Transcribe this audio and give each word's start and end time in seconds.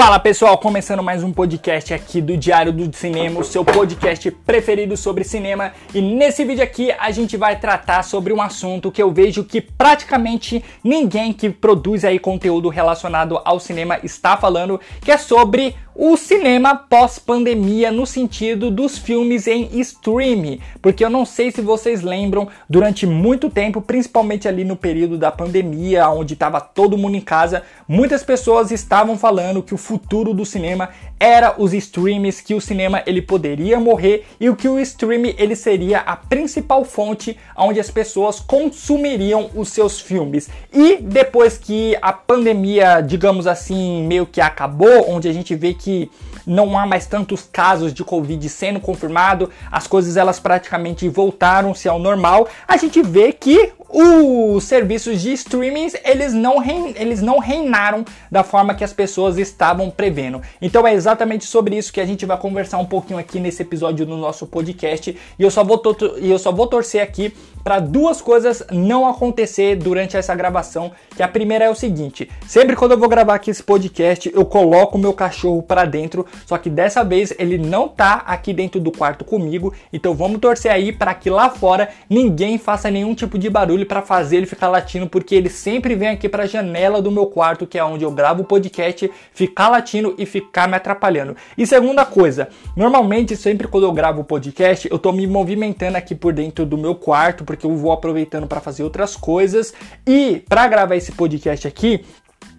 Fala 0.00 0.18
pessoal, 0.18 0.56
começando 0.56 1.02
mais 1.02 1.22
um 1.22 1.30
podcast 1.30 1.92
aqui 1.92 2.22
do 2.22 2.34
Diário 2.34 2.72
do 2.72 2.96
Cinema, 2.96 3.38
o 3.38 3.44
seu 3.44 3.62
podcast 3.62 4.30
preferido 4.30 4.96
sobre 4.96 5.24
cinema. 5.24 5.74
E 5.94 6.00
nesse 6.00 6.42
vídeo 6.42 6.64
aqui 6.64 6.90
a 6.90 7.10
gente 7.10 7.36
vai 7.36 7.60
tratar 7.60 8.02
sobre 8.02 8.32
um 8.32 8.40
assunto 8.40 8.90
que 8.90 9.02
eu 9.02 9.12
vejo 9.12 9.44
que 9.44 9.60
praticamente 9.60 10.64
ninguém 10.82 11.34
que 11.34 11.50
produz 11.50 12.02
aí 12.02 12.18
conteúdo 12.18 12.70
relacionado 12.70 13.42
ao 13.44 13.60
cinema 13.60 14.00
está 14.02 14.38
falando, 14.38 14.80
que 15.02 15.12
é 15.12 15.18
sobre 15.18 15.76
o 15.94 16.16
cinema 16.16 16.74
pós-pandemia 16.74 17.90
no 17.90 18.06
sentido 18.06 18.70
dos 18.70 18.96
filmes 18.96 19.46
em 19.46 19.68
streaming, 19.80 20.60
porque 20.80 21.04
eu 21.04 21.10
não 21.10 21.26
sei 21.26 21.50
se 21.50 21.60
vocês 21.60 22.02
lembram, 22.02 22.48
durante 22.68 23.06
muito 23.06 23.50
tempo, 23.50 23.82
principalmente 23.82 24.46
ali 24.46 24.64
no 24.64 24.76
período 24.76 25.18
da 25.18 25.30
pandemia, 25.32 26.08
onde 26.08 26.34
estava 26.34 26.60
todo 26.60 26.96
mundo 26.96 27.16
em 27.16 27.20
casa, 27.20 27.62
muitas 27.88 28.22
pessoas 28.22 28.70
estavam 28.70 29.18
falando 29.18 29.62
que 29.62 29.74
o 29.74 29.78
futuro 29.78 30.32
do 30.32 30.46
cinema 30.46 30.90
era 31.18 31.54
os 31.58 31.74
streams, 31.74 32.42
que 32.42 32.54
o 32.54 32.60
cinema 32.60 33.02
ele 33.06 33.20
poderia 33.20 33.78
morrer 33.78 34.24
e 34.40 34.48
o 34.48 34.56
que 34.56 34.68
o 34.68 34.78
streaming 34.78 35.34
ele 35.36 35.54
seria 35.54 35.98
a 35.98 36.16
principal 36.16 36.84
fonte 36.84 37.36
onde 37.56 37.80
as 37.80 37.90
pessoas 37.90 38.40
consumiriam 38.40 39.50
os 39.54 39.68
seus 39.68 40.00
filmes. 40.00 40.48
E 40.72 40.96
depois 40.96 41.58
que 41.58 41.96
a 42.00 42.12
pandemia, 42.12 43.00
digamos 43.00 43.46
assim, 43.46 44.06
meio 44.06 44.24
que 44.24 44.40
acabou, 44.40 45.10
onde 45.10 45.28
a 45.28 45.32
gente 45.32 45.54
vê 45.54 45.74
que 45.82 46.10
não 46.50 46.76
há 46.76 46.84
mais 46.84 47.06
tantos 47.06 47.48
casos 47.50 47.94
de 47.94 48.02
Covid 48.02 48.48
sendo 48.48 48.80
confirmado, 48.80 49.48
as 49.70 49.86
coisas 49.86 50.16
elas 50.16 50.40
praticamente 50.40 51.08
voltaram-se 51.08 51.88
ao 51.88 51.98
normal, 51.98 52.48
a 52.66 52.76
gente 52.76 53.00
vê 53.02 53.32
que 53.32 53.72
os 53.92 54.62
serviços 54.64 55.20
de 55.20 55.32
streaming 55.32 55.88
eles 56.04 56.32
não, 56.32 56.58
rein, 56.58 56.94
eles 56.96 57.20
não 57.20 57.38
reinaram 57.38 58.04
da 58.30 58.44
forma 58.44 58.74
que 58.74 58.84
as 58.84 58.92
pessoas 58.92 59.36
estavam 59.36 59.90
prevendo. 59.90 60.40
Então 60.62 60.86
é 60.86 60.94
exatamente 60.94 61.44
sobre 61.44 61.76
isso 61.76 61.92
que 61.92 62.00
a 62.00 62.06
gente 62.06 62.24
vai 62.24 62.36
conversar 62.36 62.78
um 62.78 62.86
pouquinho 62.86 63.18
aqui 63.18 63.40
nesse 63.40 63.62
episódio 63.62 64.06
do 64.06 64.16
nosso 64.16 64.46
podcast. 64.46 65.16
E 65.38 65.42
eu 65.42 65.50
só 65.50 65.64
vou, 65.64 65.82
eu 66.18 66.38
só 66.38 66.52
vou 66.52 66.66
torcer 66.66 67.02
aqui 67.02 67.34
para 67.64 67.78
duas 67.78 68.20
coisas 68.20 68.62
não 68.70 69.06
acontecer 69.06 69.76
durante 69.76 70.16
essa 70.16 70.34
gravação. 70.34 70.92
Que 71.16 71.22
a 71.22 71.28
primeira 71.28 71.64
é 71.64 71.70
o 71.70 71.74
seguinte: 71.74 72.30
sempre 72.46 72.76
quando 72.76 72.92
eu 72.92 72.98
vou 72.98 73.08
gravar 73.08 73.34
aqui 73.34 73.50
esse 73.50 73.62
podcast, 73.62 74.30
eu 74.32 74.44
coloco 74.44 74.96
o 74.96 75.00
meu 75.00 75.12
cachorro 75.12 75.62
para 75.62 75.84
dentro. 75.84 76.26
Só 76.46 76.58
que 76.58 76.70
dessa 76.70 77.04
vez 77.04 77.32
ele 77.38 77.58
não 77.58 77.88
tá 77.88 78.22
aqui 78.26 78.52
dentro 78.52 78.80
do 78.80 78.90
quarto 78.90 79.24
comigo. 79.24 79.72
Então 79.92 80.14
vamos 80.14 80.40
torcer 80.40 80.70
aí 80.70 80.92
para 80.92 81.14
que 81.14 81.30
lá 81.30 81.50
fora 81.50 81.88
ninguém 82.08 82.58
faça 82.58 82.90
nenhum 82.90 83.14
tipo 83.14 83.38
de 83.38 83.48
barulho 83.48 83.86
para 83.86 84.02
fazer 84.02 84.38
ele 84.38 84.46
ficar 84.46 84.68
latindo, 84.68 85.08
porque 85.08 85.34
ele 85.34 85.48
sempre 85.48 85.94
vem 85.94 86.08
aqui 86.08 86.28
para 86.28 86.44
a 86.44 86.46
janela 86.46 87.00
do 87.02 87.10
meu 87.10 87.26
quarto, 87.26 87.66
que 87.66 87.78
é 87.78 87.84
onde 87.84 88.04
eu 88.04 88.10
gravo 88.10 88.42
o 88.42 88.44
podcast, 88.46 89.10
ficar 89.32 89.68
latindo 89.68 90.14
e 90.18 90.26
ficar 90.26 90.68
me 90.68 90.76
atrapalhando. 90.76 91.36
E 91.56 91.66
segunda 91.66 92.04
coisa, 92.04 92.48
normalmente 92.76 93.36
sempre 93.36 93.68
quando 93.68 93.84
eu 93.84 93.92
gravo 93.92 94.20
o 94.20 94.24
podcast, 94.24 94.88
eu 94.90 94.98
tô 94.98 95.12
me 95.12 95.26
movimentando 95.26 95.96
aqui 95.96 96.14
por 96.14 96.32
dentro 96.32 96.66
do 96.66 96.76
meu 96.76 96.94
quarto, 96.94 97.44
porque 97.44 97.66
eu 97.66 97.76
vou 97.76 97.92
aproveitando 97.92 98.46
para 98.46 98.60
fazer 98.60 98.82
outras 98.82 99.16
coisas. 99.16 99.72
E 100.06 100.42
para 100.48 100.66
gravar 100.68 100.96
esse 100.96 101.12
podcast 101.12 101.66
aqui, 101.66 102.04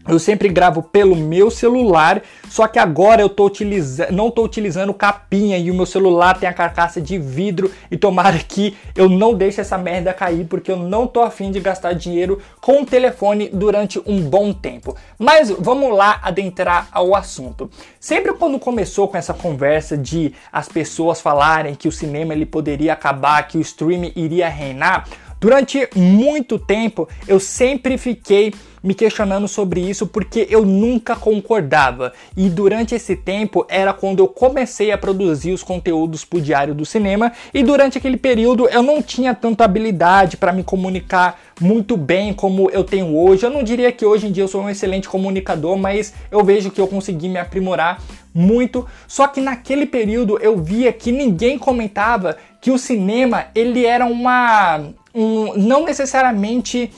eu 0.07 0.19
sempre 0.19 0.49
gravo 0.49 0.81
pelo 0.81 1.15
meu 1.15 1.51
celular, 1.51 2.21
só 2.49 2.67
que 2.67 2.79
agora 2.79 3.21
eu 3.21 3.29
tô 3.29 3.45
utilizando, 3.45 4.11
não 4.11 4.27
estou 4.27 4.43
utilizando 4.43 4.93
capinha 4.93 5.57
e 5.57 5.69
o 5.69 5.73
meu 5.73 5.85
celular 5.85 6.39
tem 6.39 6.49
a 6.49 6.53
carcaça 6.53 6.99
de 6.99 7.17
vidro 7.17 7.71
e 7.89 7.97
tomara 7.97 8.37
que 8.47 8.75
eu 8.95 9.07
não 9.07 9.33
deixe 9.33 9.61
essa 9.61 9.77
merda 9.77 10.13
cair 10.13 10.45
porque 10.45 10.71
eu 10.71 10.77
não 10.77 11.05
tô 11.07 11.21
afim 11.21 11.51
de 11.51 11.59
gastar 11.59 11.93
dinheiro 11.93 12.41
com 12.59 12.81
o 12.81 12.85
telefone 12.85 13.49
durante 13.53 14.01
um 14.05 14.21
bom 14.21 14.51
tempo. 14.51 14.95
Mas 15.17 15.51
vamos 15.51 15.95
lá 15.95 16.19
adentrar 16.23 16.87
ao 16.91 17.15
assunto. 17.15 17.69
Sempre 17.99 18.33
quando 18.33 18.59
começou 18.59 19.07
com 19.07 19.17
essa 19.17 19.33
conversa 19.33 19.97
de 19.97 20.33
as 20.51 20.67
pessoas 20.67 21.21
falarem 21.21 21.75
que 21.75 21.87
o 21.87 21.91
cinema 21.91 22.33
ele 22.33 22.45
poderia 22.45 22.93
acabar, 22.93 23.47
que 23.47 23.57
o 23.57 23.61
streaming 23.61 24.11
iria 24.15 24.49
reinar, 24.49 25.05
Durante 25.41 25.89
muito 25.95 26.59
tempo 26.59 27.09
eu 27.27 27.39
sempre 27.39 27.97
fiquei 27.97 28.53
me 28.83 28.93
questionando 28.93 29.47
sobre 29.47 29.81
isso 29.81 30.07
porque 30.07 30.47
eu 30.49 30.65
nunca 30.65 31.15
concordava. 31.15 32.13
E 32.35 32.49
durante 32.49 32.95
esse 32.95 33.15
tempo 33.15 33.65
era 33.69 33.93
quando 33.93 34.19
eu 34.19 34.27
comecei 34.27 34.91
a 34.91 34.97
produzir 34.97 35.51
os 35.51 35.63
conteúdos 35.63 36.25
para 36.25 36.39
o 36.39 36.41
Diário 36.41 36.73
do 36.73 36.85
Cinema 36.85 37.31
e 37.53 37.63
durante 37.63 37.97
aquele 37.97 38.17
período 38.17 38.67
eu 38.67 38.81
não 38.81 39.01
tinha 39.01 39.33
tanta 39.33 39.63
habilidade 39.63 40.37
para 40.37 40.51
me 40.51 40.63
comunicar 40.63 41.39
muito 41.59 41.95
bem 41.95 42.33
como 42.33 42.69
eu 42.71 42.83
tenho 42.83 43.15
hoje. 43.15 43.45
Eu 43.45 43.51
não 43.51 43.63
diria 43.63 43.91
que 43.91 44.05
hoje 44.05 44.27
em 44.27 44.31
dia 44.31 44.43
eu 44.43 44.47
sou 44.47 44.61
um 44.61 44.69
excelente 44.69 45.07
comunicador, 45.07 45.77
mas 45.77 46.13
eu 46.31 46.43
vejo 46.43 46.71
que 46.71 46.81
eu 46.81 46.87
consegui 46.87 47.29
me 47.29 47.37
aprimorar 47.37 48.01
muito. 48.33 48.87
Só 49.07 49.27
que 49.27 49.39
naquele 49.39 49.85
período 49.85 50.39
eu 50.39 50.57
via 50.57 50.91
que 50.91 51.11
ninguém 51.11 51.59
comentava 51.59 52.37
que 52.59 52.71
o 52.71 52.77
cinema 52.77 53.45
ele 53.53 53.85
era 53.85 54.05
uma 54.05 54.81
um, 55.13 55.53
não 55.57 55.85
necessariamente 55.85 56.91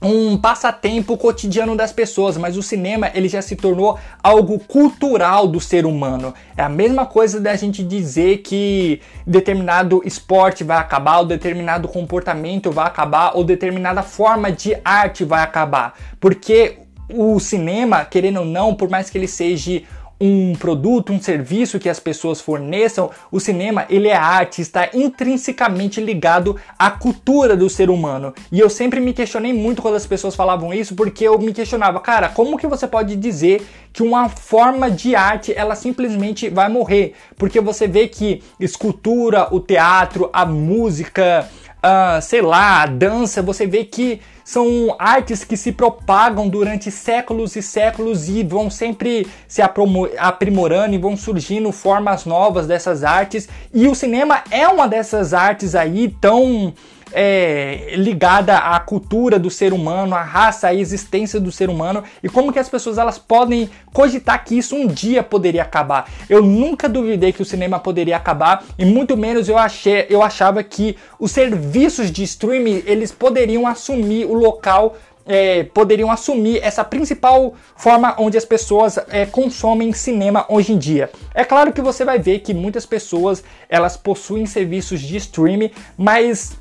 um 0.00 0.36
passatempo 0.36 1.16
cotidiano 1.16 1.74
das 1.74 1.92
pessoas, 1.92 2.36
mas 2.36 2.56
o 2.56 2.62
cinema 2.62 3.10
ele 3.14 3.28
já 3.28 3.40
se 3.40 3.56
tornou 3.56 3.98
algo 4.22 4.58
cultural 4.58 5.48
do 5.48 5.60
ser 5.60 5.86
humano. 5.86 6.34
É 6.56 6.62
a 6.62 6.68
mesma 6.68 7.06
coisa 7.06 7.40
da 7.40 7.56
gente 7.56 7.82
dizer 7.82 8.38
que 8.38 9.00
determinado 9.26 10.02
esporte 10.04 10.62
vai 10.62 10.76
acabar, 10.76 11.18
ou 11.18 11.24
determinado 11.24 11.88
comportamento 11.88 12.70
vai 12.70 12.86
acabar, 12.86 13.32
ou 13.34 13.44
determinada 13.44 14.02
forma 14.02 14.52
de 14.52 14.76
arte 14.84 15.24
vai 15.24 15.42
acabar. 15.42 15.94
Porque 16.20 16.78
o 17.12 17.38
cinema, 17.38 18.04
querendo 18.04 18.40
ou 18.40 18.44
não, 18.44 18.74
por 18.74 18.90
mais 18.90 19.08
que 19.08 19.16
ele 19.16 19.28
seja 19.28 19.82
um 20.20 20.54
produto, 20.54 21.12
um 21.12 21.20
serviço 21.20 21.78
que 21.78 21.88
as 21.88 22.00
pessoas 22.00 22.40
forneçam, 22.40 23.10
o 23.30 23.38
cinema 23.38 23.84
ele 23.88 24.08
é 24.08 24.16
arte, 24.16 24.62
está 24.62 24.88
intrinsecamente 24.94 26.00
ligado 26.00 26.56
à 26.78 26.90
cultura 26.90 27.56
do 27.56 27.68
ser 27.68 27.90
humano. 27.90 28.32
E 28.50 28.58
eu 28.58 28.70
sempre 28.70 29.00
me 29.00 29.12
questionei 29.12 29.52
muito 29.52 29.82
quando 29.82 29.96
as 29.96 30.06
pessoas 30.06 30.34
falavam 30.34 30.72
isso, 30.72 30.94
porque 30.94 31.26
eu 31.26 31.38
me 31.38 31.52
questionava, 31.52 32.00
cara, 32.00 32.28
como 32.28 32.56
que 32.56 32.66
você 32.66 32.86
pode 32.86 33.14
dizer 33.16 33.66
que 33.92 34.02
uma 34.02 34.28
forma 34.28 34.90
de 34.90 35.14
arte 35.14 35.52
ela 35.54 35.74
simplesmente 35.74 36.48
vai 36.48 36.68
morrer? 36.68 37.14
Porque 37.36 37.60
você 37.60 37.86
vê 37.86 38.08
que 38.08 38.42
escultura, 38.58 39.48
o 39.54 39.60
teatro, 39.60 40.30
a 40.32 40.46
música, 40.46 41.48
uh, 41.76 42.20
sei 42.22 42.40
lá, 42.40 42.82
a 42.82 42.86
dança, 42.86 43.42
você 43.42 43.66
vê 43.66 43.84
que 43.84 44.20
são 44.46 44.94
artes 44.96 45.42
que 45.42 45.56
se 45.56 45.72
propagam 45.72 46.48
durante 46.48 46.88
séculos 46.88 47.56
e 47.56 47.62
séculos 47.62 48.28
e 48.28 48.44
vão 48.44 48.70
sempre 48.70 49.26
se 49.48 49.60
aprimorando 49.60 50.94
e 50.94 50.98
vão 50.98 51.16
surgindo 51.16 51.72
formas 51.72 52.24
novas 52.24 52.64
dessas 52.64 53.02
artes. 53.02 53.48
E 53.74 53.88
o 53.88 53.94
cinema 53.94 54.44
é 54.48 54.68
uma 54.68 54.86
dessas 54.86 55.34
artes 55.34 55.74
aí 55.74 56.14
tão 56.20 56.72
é, 57.12 57.94
ligada 57.96 58.56
à 58.56 58.78
cultura 58.80 59.38
do 59.38 59.50
ser 59.50 59.72
humano, 59.72 60.14
à 60.14 60.22
raça, 60.22 60.68
à 60.68 60.74
existência 60.74 61.40
do 61.40 61.52
ser 61.52 61.68
humano 61.68 62.02
e 62.22 62.28
como 62.28 62.52
que 62.52 62.58
as 62.58 62.68
pessoas 62.68 62.98
elas 62.98 63.18
podem 63.18 63.70
cogitar 63.92 64.44
que 64.44 64.58
isso 64.58 64.74
um 64.74 64.86
dia 64.86 65.22
poderia 65.22 65.62
acabar. 65.62 66.10
Eu 66.28 66.42
nunca 66.42 66.88
duvidei 66.88 67.32
que 67.32 67.42
o 67.42 67.44
cinema 67.44 67.78
poderia 67.78 68.16
acabar 68.16 68.64
e 68.78 68.84
muito 68.84 69.16
menos 69.16 69.48
eu 69.48 69.56
achei, 69.56 70.06
eu 70.10 70.22
achava 70.22 70.62
que 70.62 70.96
os 71.18 71.30
serviços 71.30 72.10
de 72.10 72.22
streaming 72.22 72.82
eles 72.86 73.12
poderiam 73.12 73.66
assumir 73.66 74.24
o 74.26 74.34
local 74.34 74.96
é, 75.26 75.64
poderiam 75.64 76.10
assumir 76.10 76.60
essa 76.62 76.84
principal 76.84 77.54
forma 77.74 78.14
onde 78.16 78.38
as 78.38 78.44
pessoas 78.44 78.96
é, 79.08 79.26
consomem 79.26 79.92
cinema 79.92 80.46
hoje 80.48 80.72
em 80.72 80.78
dia. 80.78 81.10
É 81.34 81.44
claro 81.44 81.72
que 81.72 81.82
você 81.82 82.04
vai 82.04 82.18
ver 82.18 82.38
que 82.38 82.54
muitas 82.54 82.86
pessoas 82.86 83.42
elas 83.68 83.96
possuem 83.96 84.46
serviços 84.46 85.00
de 85.00 85.16
streaming, 85.16 85.72
mas 85.98 86.56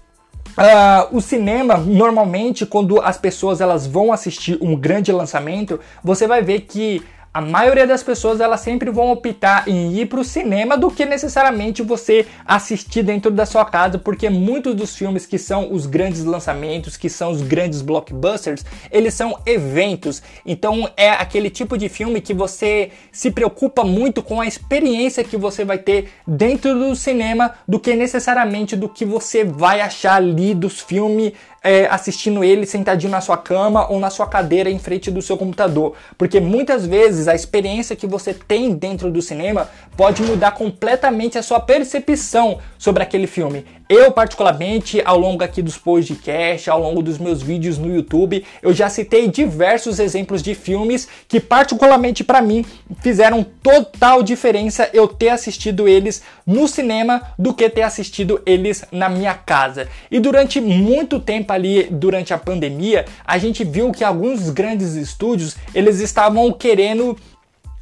Uh, 0.58 1.18
o 1.18 1.20
cinema, 1.20 1.76
normalmente, 1.78 2.66
quando 2.66 3.02
as 3.02 3.18
pessoas 3.18 3.60
elas 3.60 3.86
vão 3.86 4.14
assistir 4.14 4.58
um 4.62 4.76
grande 4.76 5.12
lançamento, 5.12 5.80
você 6.02 6.28
vai 6.28 6.42
ver 6.42 6.62
que 6.62 7.04
a 7.36 7.42
maioria 7.42 7.86
das 7.86 8.02
pessoas 8.02 8.40
elas 8.40 8.62
sempre 8.62 8.90
vão 8.90 9.12
optar 9.12 9.68
em 9.68 9.92
ir 9.92 10.06
para 10.06 10.22
o 10.22 10.24
cinema 10.24 10.78
do 10.78 10.90
que 10.90 11.06
necessariamente 11.06 11.84
você 11.84 12.26
assistir 12.46 13.04
dentro 13.04 13.30
da 13.30 13.46
sua 13.46 13.66
casa, 13.66 14.00
porque 14.00 14.30
muitos 14.30 14.74
dos 14.74 14.96
filmes 14.96 15.26
que 15.26 15.38
são 15.38 15.74
os 15.74 15.86
grandes 15.86 16.24
lançamentos, 16.24 16.96
que 16.96 17.10
são 17.10 17.32
os 17.32 17.42
grandes 17.42 17.82
blockbusters, 17.82 18.64
eles 18.90 19.14
são 19.16 19.38
eventos. 19.46 20.24
Então 20.46 20.90
é 20.96 21.10
aquele 21.10 21.50
tipo 21.50 21.78
de 21.78 21.90
filme 21.90 22.22
que 22.22 22.34
você 22.34 22.92
se 23.12 23.30
preocupa 23.30 23.84
muito 23.84 24.24
com 24.24 24.40
a 24.40 24.48
experiência 24.48 25.22
que 25.22 25.36
você 25.36 25.66
vai 25.66 25.78
ter 25.78 26.14
dentro 26.26 26.74
do 26.74 26.96
cinema 26.96 27.56
do 27.68 27.82
que 27.82 27.98
necessariamente 27.98 28.78
do 28.78 28.88
que 28.88 29.04
você 29.04 29.44
vai 29.44 29.82
achar 29.82 30.16
ali 30.16 30.56
dos 30.56 30.80
filmes 30.80 31.34
é, 31.66 31.88
assistindo 31.88 32.44
ele 32.44 32.64
sentadinho 32.68 33.12
na 33.12 33.20
sua 33.20 33.38
cama 33.38 33.92
ou 33.92 34.00
na 34.00 34.12
sua 34.12 34.28
cadeira 34.28 34.70
em 34.70 34.78
frente 34.78 35.10
do 35.10 35.20
seu 35.20 35.36
computador. 35.36 35.96
Porque 36.16 36.40
muitas 36.40 36.86
vezes 36.86 37.28
a 37.28 37.34
experiência 37.34 37.96
que 37.96 38.06
você 38.06 38.36
tem 38.36 38.76
dentro 38.76 39.12
do 39.12 39.20
cinema 39.20 39.68
pode 39.98 40.22
mudar 40.22 40.52
completamente 40.52 41.40
a 41.40 41.44
sua 41.44 41.60
percepção 41.60 42.60
sobre 42.78 43.02
aquele 43.02 43.26
filme. 43.26 43.66
Eu, 43.88 44.12
particularmente, 44.12 45.00
ao 45.06 45.18
longo 45.18 45.44
aqui 45.44 45.62
dos 45.62 45.78
podcasts, 45.78 46.68
ao 46.68 46.82
longo 46.82 47.04
dos 47.04 47.20
meus 47.20 47.44
vídeos 47.44 47.78
no 47.78 47.94
YouTube, 47.94 48.44
eu 48.62 48.74
já 48.74 48.90
citei 48.90 49.28
diversos 49.28 50.00
exemplos 50.00 50.42
de 50.42 50.56
filmes 50.56 51.08
que, 51.28 51.40
particularmente 51.40 52.24
para 52.24 52.42
mim, 52.42 52.66
fizeram 53.02 53.46
total 53.62 54.24
diferença 54.24 54.90
eu 54.92 55.08
ter 55.08 55.30
assistido 55.30 55.88
eles 55.88 56.24
no 56.48 56.68
cinema 56.68 57.22
do 57.38 57.54
que 57.54 57.70
ter 57.70 57.84
assistido 57.84 58.42
eles 58.44 58.84
na 58.92 59.08
minha 59.08 59.36
casa. 59.36 59.88
E 60.10 60.20
durante 60.20 60.60
muito 60.60 61.20
tempo 61.20 61.54
ali, 61.56 61.88
durante 61.90 62.34
a 62.34 62.38
pandemia, 62.38 63.06
a 63.26 63.38
gente 63.38 63.64
viu 63.64 63.92
que 63.92 64.04
alguns 64.04 64.50
grandes 64.50 64.96
estúdios 64.96 65.56
eles 65.74 66.00
estavam 66.00 66.52
querendo 66.52 67.18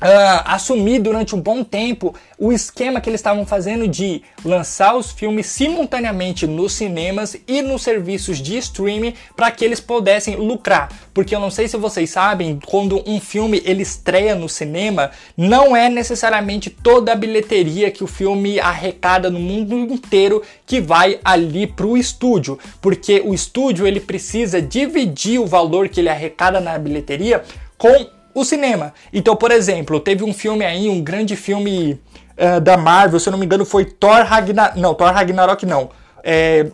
Uh, 0.04 0.44
assumir 0.44 1.00
durante 1.00 1.34
um 1.34 1.40
bom 1.40 1.64
tempo 1.64 2.14
o 2.38 2.52
esquema 2.52 3.00
que 3.00 3.10
eles 3.10 3.22
estavam 3.22 3.46
fazendo 3.46 3.88
de 3.88 4.22
lançar 4.44 4.98
os 4.98 5.14
filmes 5.14 5.46
simultaneamente 5.46 6.46
nos 6.46 6.74
cinemas 6.74 7.38
e 7.48 7.62
nos 7.62 7.84
serviços 7.84 8.40
de 8.40 8.58
streaming 8.58 9.14
para 9.34 9.50
que 9.50 9.64
eles 9.64 9.80
pudessem 9.80 10.36
lucrar. 10.36 10.90
Porque 11.14 11.34
eu 11.34 11.40
não 11.40 11.50
sei 11.50 11.70
se 11.70 11.78
vocês 11.78 12.10
sabem, 12.10 12.60
quando 12.66 13.02
um 13.10 13.18
filme 13.18 13.62
ele 13.64 13.82
estreia 13.82 14.36
no 14.36 14.50
cinema, 14.50 15.10
não 15.38 15.74
é 15.74 15.88
necessariamente 15.88 16.70
toda 16.70 17.14
a 17.14 17.16
bilheteria 17.16 17.90
que 17.90 18.04
o 18.04 18.08
filme 18.08 18.60
arrecada 18.60 19.30
no 19.30 19.40
mundo 19.40 19.78
inteiro 19.78 20.44
que 20.66 20.82
vai 20.82 21.18
ali 21.24 21.66
para 21.66 21.86
o 21.86 21.96
estúdio, 21.96 22.60
porque 22.82 23.22
o 23.24 23.34
estúdio 23.34 23.88
ele 23.88 24.02
precisa 24.02 24.62
dividir 24.62 25.40
o 25.40 25.48
valor 25.48 25.88
que 25.88 26.02
ele 26.02 26.10
arrecada 26.10 26.60
na 26.60 26.78
bilheteria 26.78 27.42
com 27.78 28.06
o 28.34 28.44
cinema. 28.44 28.94
Então, 29.12 29.36
por 29.36 29.52
exemplo, 29.52 30.00
teve 30.00 30.24
um 30.24 30.34
filme 30.34 30.66
aí, 30.66 30.90
um 30.90 31.02
grande 31.02 31.36
filme 31.36 32.00
uh, 32.38 32.60
da 32.62 32.78
Marvel, 32.78 33.20
se 33.20 33.30
eu 33.30 33.32
não 33.32 33.38
me 33.38 33.46
engano, 33.46 33.66
foi 33.66 33.86
Thor 33.86 34.24
Ragnarok. 34.24 34.80
Não, 34.80 34.94
Thor 34.94 35.12
Ragnarok 35.12 35.66
não. 35.66 35.90
É, 36.24 36.68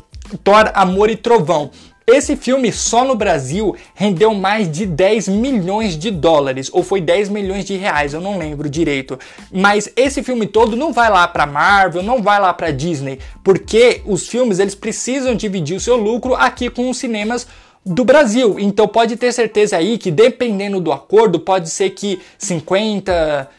Thor 0.44 0.72
Amor 0.74 1.10
e 1.10 1.16
Trovão. 1.16 1.72
Esse 2.12 2.36
filme 2.36 2.72
só 2.72 3.06
no 3.06 3.14
Brasil 3.14 3.76
rendeu 3.94 4.34
mais 4.34 4.70
de 4.70 4.84
10 4.84 5.28
milhões 5.28 5.96
de 5.96 6.10
dólares, 6.10 6.68
ou 6.74 6.82
foi 6.82 7.00
10 7.00 7.30
milhões 7.30 7.66
de 7.66 7.78
reais, 7.78 8.16
eu 8.16 8.22
não 8.22 8.40
lembro 8.40 8.68
direito. 8.68 9.20
Mas 9.52 9.94
esse 9.96 10.24
filme 10.24 10.48
todo 10.48 10.76
não 10.76 10.92
vai 10.92 11.08
lá 11.12 11.28
para 11.28 11.46
Marvel, 11.46 12.02
não 12.02 12.20
vai 12.20 12.40
lá 12.40 12.52
para 12.52 12.72
Disney, 12.72 13.20
porque 13.44 14.02
os 14.06 14.28
filmes 14.28 14.58
eles 14.58 14.74
precisam 14.74 15.36
dividir 15.36 15.78
o 15.78 15.80
seu 15.80 15.98
lucro 15.98 16.34
aqui 16.34 16.68
com 16.68 16.90
os 16.90 16.98
cinemas 16.98 17.46
do 17.86 18.04
Brasil. 18.04 18.58
Então 18.60 18.88
pode 18.88 19.16
ter 19.16 19.32
certeza 19.32 19.78
aí 19.78 19.98
que 19.98 20.12
dependendo 20.12 20.80
do 20.80 20.92
acordo, 20.92 21.40
pode 21.40 21.70
ser 21.70 21.92
que 21.92 22.20
50, 22.38 23.50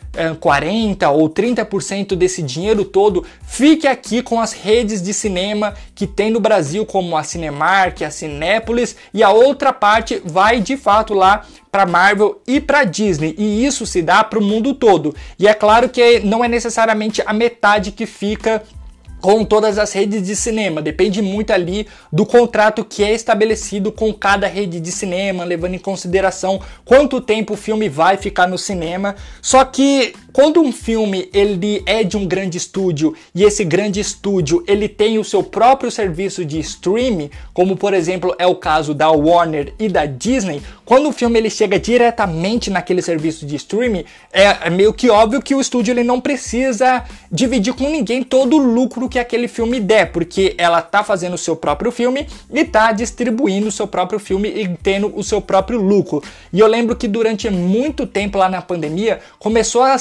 40 0.41 1.05
eh, 1.05 1.09
ou 1.09 1.31
30% 1.31 2.17
desse 2.17 2.43
dinheiro 2.43 2.85
todo 2.85 3.25
fique 3.47 3.87
aqui 3.87 4.23
com 4.23 4.41
as 4.41 4.53
redes 4.53 5.01
de 5.01 5.15
cinema 5.15 5.75
que 5.95 6.07
tem 6.07 6.31
no 6.31 6.41
Brasil, 6.41 6.85
como 6.85 7.17
a 7.17 7.23
Cinemark, 7.23 8.03
a 8.03 8.11
Cinépolis, 8.11 8.97
e 9.15 9.23
a 9.23 9.31
outra 9.31 9.73
parte 9.73 10.21
vai 10.25 10.61
de 10.61 10.77
fato 10.77 11.15
lá 11.15 11.47
para 11.71 11.87
Marvel 11.87 12.41
e 12.47 12.61
para 12.61 12.83
Disney. 12.85 13.35
E 13.39 13.65
isso 13.65 13.87
se 13.87 14.03
dá 14.03 14.25
para 14.25 14.39
o 14.39 14.43
mundo 14.43 14.75
todo. 14.75 15.15
E 15.39 15.47
é 15.47 15.55
claro 15.55 15.89
que 15.89 16.21
não 16.21 16.45
é 16.45 16.49
necessariamente 16.49 17.23
a 17.25 17.33
metade 17.33 17.93
que 17.93 18.07
fica 18.07 18.63
com 19.21 19.45
todas 19.45 19.79
as 19.79 19.93
redes 19.93 20.27
de 20.27 20.35
cinema. 20.35 20.81
Depende 20.81 21.21
muito 21.21 21.53
ali 21.53 21.87
do 22.13 22.25
contrato 22.25 22.85
que 22.85 23.05
é 23.05 23.13
estabelecido 23.13 23.93
com 23.93 24.13
cada 24.13 24.47
rede 24.47 24.81
de 24.81 24.91
cinema, 24.91 25.45
levando 25.45 25.75
em 25.75 25.79
consideração 25.79 26.61
quanto 26.85 27.21
tempo 27.21 27.55
o 27.55 27.57
filme 27.57 27.89
vai 27.89 28.17
ficar 28.17 28.47
no 28.47 28.59
cinema. 28.59 29.15
Só 29.43 29.65
que 29.65 30.15
quando 30.33 30.61
um 30.61 30.73
filme 30.73 31.29
ele 31.35 31.83
é 31.85 32.05
de 32.05 32.17
um 32.17 32.27
grande 32.27 32.57
estúdio 32.57 33.15
e 33.35 33.45
esse 33.45 33.65
grande 33.65 34.01
estúdio 34.01 34.65
ele 34.67 34.89
tem 34.89 35.19
o 35.19 35.25
seu 35.25 35.43
próprio 35.43 35.91
serviço 35.91 36.45
de 36.45 36.59
streaming, 36.61 37.31
como 37.53 37.77
por 37.77 37.93
exemplo 37.93 38.35
é 38.39 38.47
o 38.47 38.55
caso 38.55 38.95
da 38.95 39.11
Warner 39.11 39.75
e 39.79 39.89
da 39.89 40.07
Disney, 40.07 40.63
quando 40.85 41.09
o 41.09 41.13
filme 41.13 41.39
ele 41.39 41.51
chega 41.51 41.79
diretamente 41.79 42.71
naquele 42.71 43.03
serviço 43.03 43.45
de 43.45 43.57
streaming, 43.57 44.05
é, 44.33 44.67
é 44.67 44.71
meio 44.71 44.93
que 44.93 45.11
óbvio 45.11 45.43
que 45.43 45.55
o 45.55 45.61
estúdio 45.61 45.93
ele 45.93 46.05
não 46.05 46.21
precisa 46.21 47.05
dividir 47.31 47.75
com 47.75 47.89
ninguém 47.89 48.23
todo 48.23 48.57
o 48.57 48.59
lucro 48.59 49.09
que 49.11 49.19
aquele 49.19 49.49
filme 49.49 49.81
der, 49.81 50.13
porque 50.13 50.55
ela 50.57 50.81
tá 50.81 51.05
fazendo 51.05 51.35
o 51.35 51.39
seu 51.39 51.55
próprio 51.55 51.93
filme 51.93 52.27
e 52.51 52.65
tá 52.65 52.93
distribuindo 52.93 53.69
o 53.69 53.73
seu 53.73 53.87
próprio 53.87 54.19
filme 54.19 54.49
e 54.49 54.69
tendo 54.83 55.13
o 55.15 55.23
seu 55.23 55.43
próprio 55.43 55.79
lucro. 55.79 56.23
E 56.53 56.61
eu 56.61 56.67
lembro 56.67 56.97
que 56.97 57.07
durante 57.07 57.51
muito 57.51 58.07
tempo 58.07 58.39
lá 58.39 58.49
na 58.49 58.63
pandemia 58.63 59.21
começou 59.39 59.83
a 59.83 59.99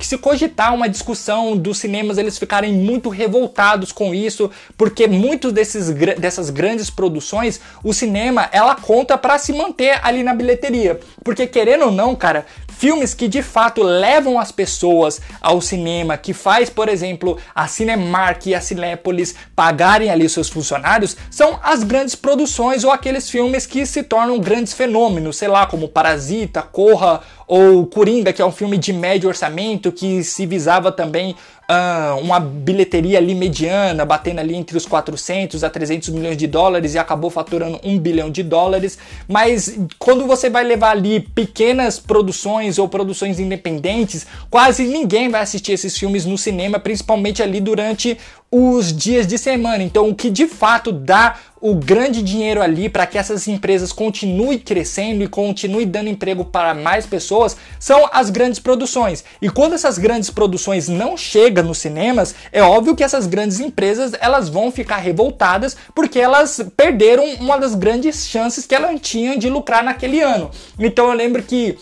que 0.00 0.06
se 0.06 0.16
cogitar 0.16 0.74
uma 0.74 0.88
discussão 0.88 1.54
dos 1.54 1.76
cinemas 1.78 2.16
eles 2.16 2.38
ficarem 2.38 2.72
muito 2.72 3.10
revoltados 3.10 3.92
com 3.92 4.14
isso, 4.14 4.50
porque 4.76 5.06
muitos 5.06 5.52
desses 5.52 5.90
dessas 6.18 6.48
grandes 6.48 6.88
produções, 6.88 7.60
o 7.84 7.92
cinema 7.92 8.48
ela 8.50 8.74
conta 8.74 9.18
para 9.18 9.38
se 9.38 9.52
manter 9.52 10.00
ali 10.02 10.22
na 10.22 10.34
bilheteria, 10.34 10.98
porque 11.22 11.46
querendo 11.46 11.84
ou 11.84 11.90
não, 11.92 12.16
cara, 12.16 12.46
filmes 12.80 13.12
que 13.12 13.28
de 13.28 13.42
fato 13.42 13.82
levam 13.82 14.38
as 14.38 14.50
pessoas 14.50 15.20
ao 15.38 15.60
cinema, 15.60 16.16
que 16.16 16.32
faz, 16.32 16.70
por 16.70 16.88
exemplo, 16.88 17.36
a 17.54 17.68
Cinemark 17.68 18.46
e 18.46 18.54
a 18.54 18.60
Cinépolis 18.62 19.34
pagarem 19.54 20.08
ali 20.08 20.26
seus 20.30 20.48
funcionários, 20.48 21.14
são 21.30 21.60
as 21.62 21.84
grandes 21.84 22.14
produções 22.14 22.82
ou 22.82 22.90
aqueles 22.90 23.28
filmes 23.28 23.66
que 23.66 23.84
se 23.84 24.02
tornam 24.02 24.38
grandes 24.38 24.72
fenômenos, 24.72 25.36
sei 25.36 25.48
lá, 25.48 25.66
como 25.66 25.88
Parasita, 25.88 26.62
Corra 26.62 27.20
ou 27.46 27.84
Coringa, 27.84 28.32
que 28.32 28.40
é 28.40 28.46
um 28.46 28.52
filme 28.52 28.78
de 28.78 28.94
médio 28.94 29.28
orçamento 29.28 29.92
que 29.92 30.24
se 30.24 30.46
visava 30.46 30.90
também 30.90 31.36
uh, 31.70 32.18
uma 32.20 32.40
bilheteria 32.40 33.18
ali 33.18 33.34
mediana, 33.34 34.04
batendo 34.04 34.40
ali 34.40 34.56
entre 34.56 34.76
os 34.76 34.84
400 34.84 35.62
a 35.62 35.70
300 35.70 36.08
milhões 36.08 36.36
de 36.36 36.46
dólares 36.46 36.94
e 36.94 36.98
acabou 36.98 37.30
faturando 37.30 37.78
um 37.84 37.98
bilhão 37.98 38.30
de 38.30 38.42
dólares. 38.42 38.98
Mas 39.28 39.78
quando 39.98 40.26
você 40.26 40.50
vai 40.50 40.64
levar 40.64 40.90
ali 40.90 41.20
pequenas 41.20 42.00
produções 42.00 42.78
ou 42.78 42.88
produções 42.88 43.38
independentes, 43.38 44.26
quase 44.50 44.84
ninguém 44.84 45.28
vai 45.28 45.42
assistir 45.42 45.72
esses 45.72 45.96
filmes 45.96 46.26
no 46.26 46.36
cinema, 46.36 46.78
principalmente 46.78 47.42
ali 47.42 47.60
durante 47.60 48.18
os 48.50 48.92
dias 48.92 49.26
de 49.26 49.38
semana. 49.38 49.82
Então, 49.82 50.08
o 50.08 50.14
que 50.14 50.28
de 50.28 50.48
fato 50.48 50.90
dá 50.90 51.36
o 51.60 51.74
grande 51.74 52.22
dinheiro 52.22 52.60
ali 52.60 52.88
para 52.88 53.06
que 53.06 53.18
essas 53.18 53.46
empresas 53.46 53.92
continuem 53.92 54.58
crescendo 54.58 55.22
e 55.22 55.28
continuem 55.28 55.86
dando 55.86 56.08
emprego 56.08 56.44
para 56.44 56.74
mais 56.74 57.06
pessoas 57.06 57.56
são 57.78 58.08
as 58.10 58.30
grandes 58.30 58.58
produções. 58.58 59.22
E 59.40 59.48
quando 59.48 59.74
essas 59.74 59.98
grandes 59.98 60.30
produções 60.30 60.88
não 60.88 61.16
chegam 61.16 61.64
nos 61.64 61.78
cinemas, 61.78 62.34
é 62.50 62.62
óbvio 62.62 62.96
que 62.96 63.04
essas 63.04 63.26
grandes 63.26 63.60
empresas 63.60 64.12
elas 64.20 64.48
vão 64.48 64.72
ficar 64.72 64.96
revoltadas 64.96 65.76
porque 65.94 66.18
elas 66.18 66.60
perderam 66.76 67.24
uma 67.34 67.58
das 67.58 67.74
grandes 67.74 68.26
chances 68.26 68.66
que 68.66 68.74
elas 68.74 68.98
tinham 69.00 69.36
de 69.36 69.50
lucrar 69.50 69.84
naquele 69.84 70.20
ano. 70.20 70.50
Então 70.78 71.08
eu 71.08 71.14
lembro 71.14 71.42
que 71.42 71.78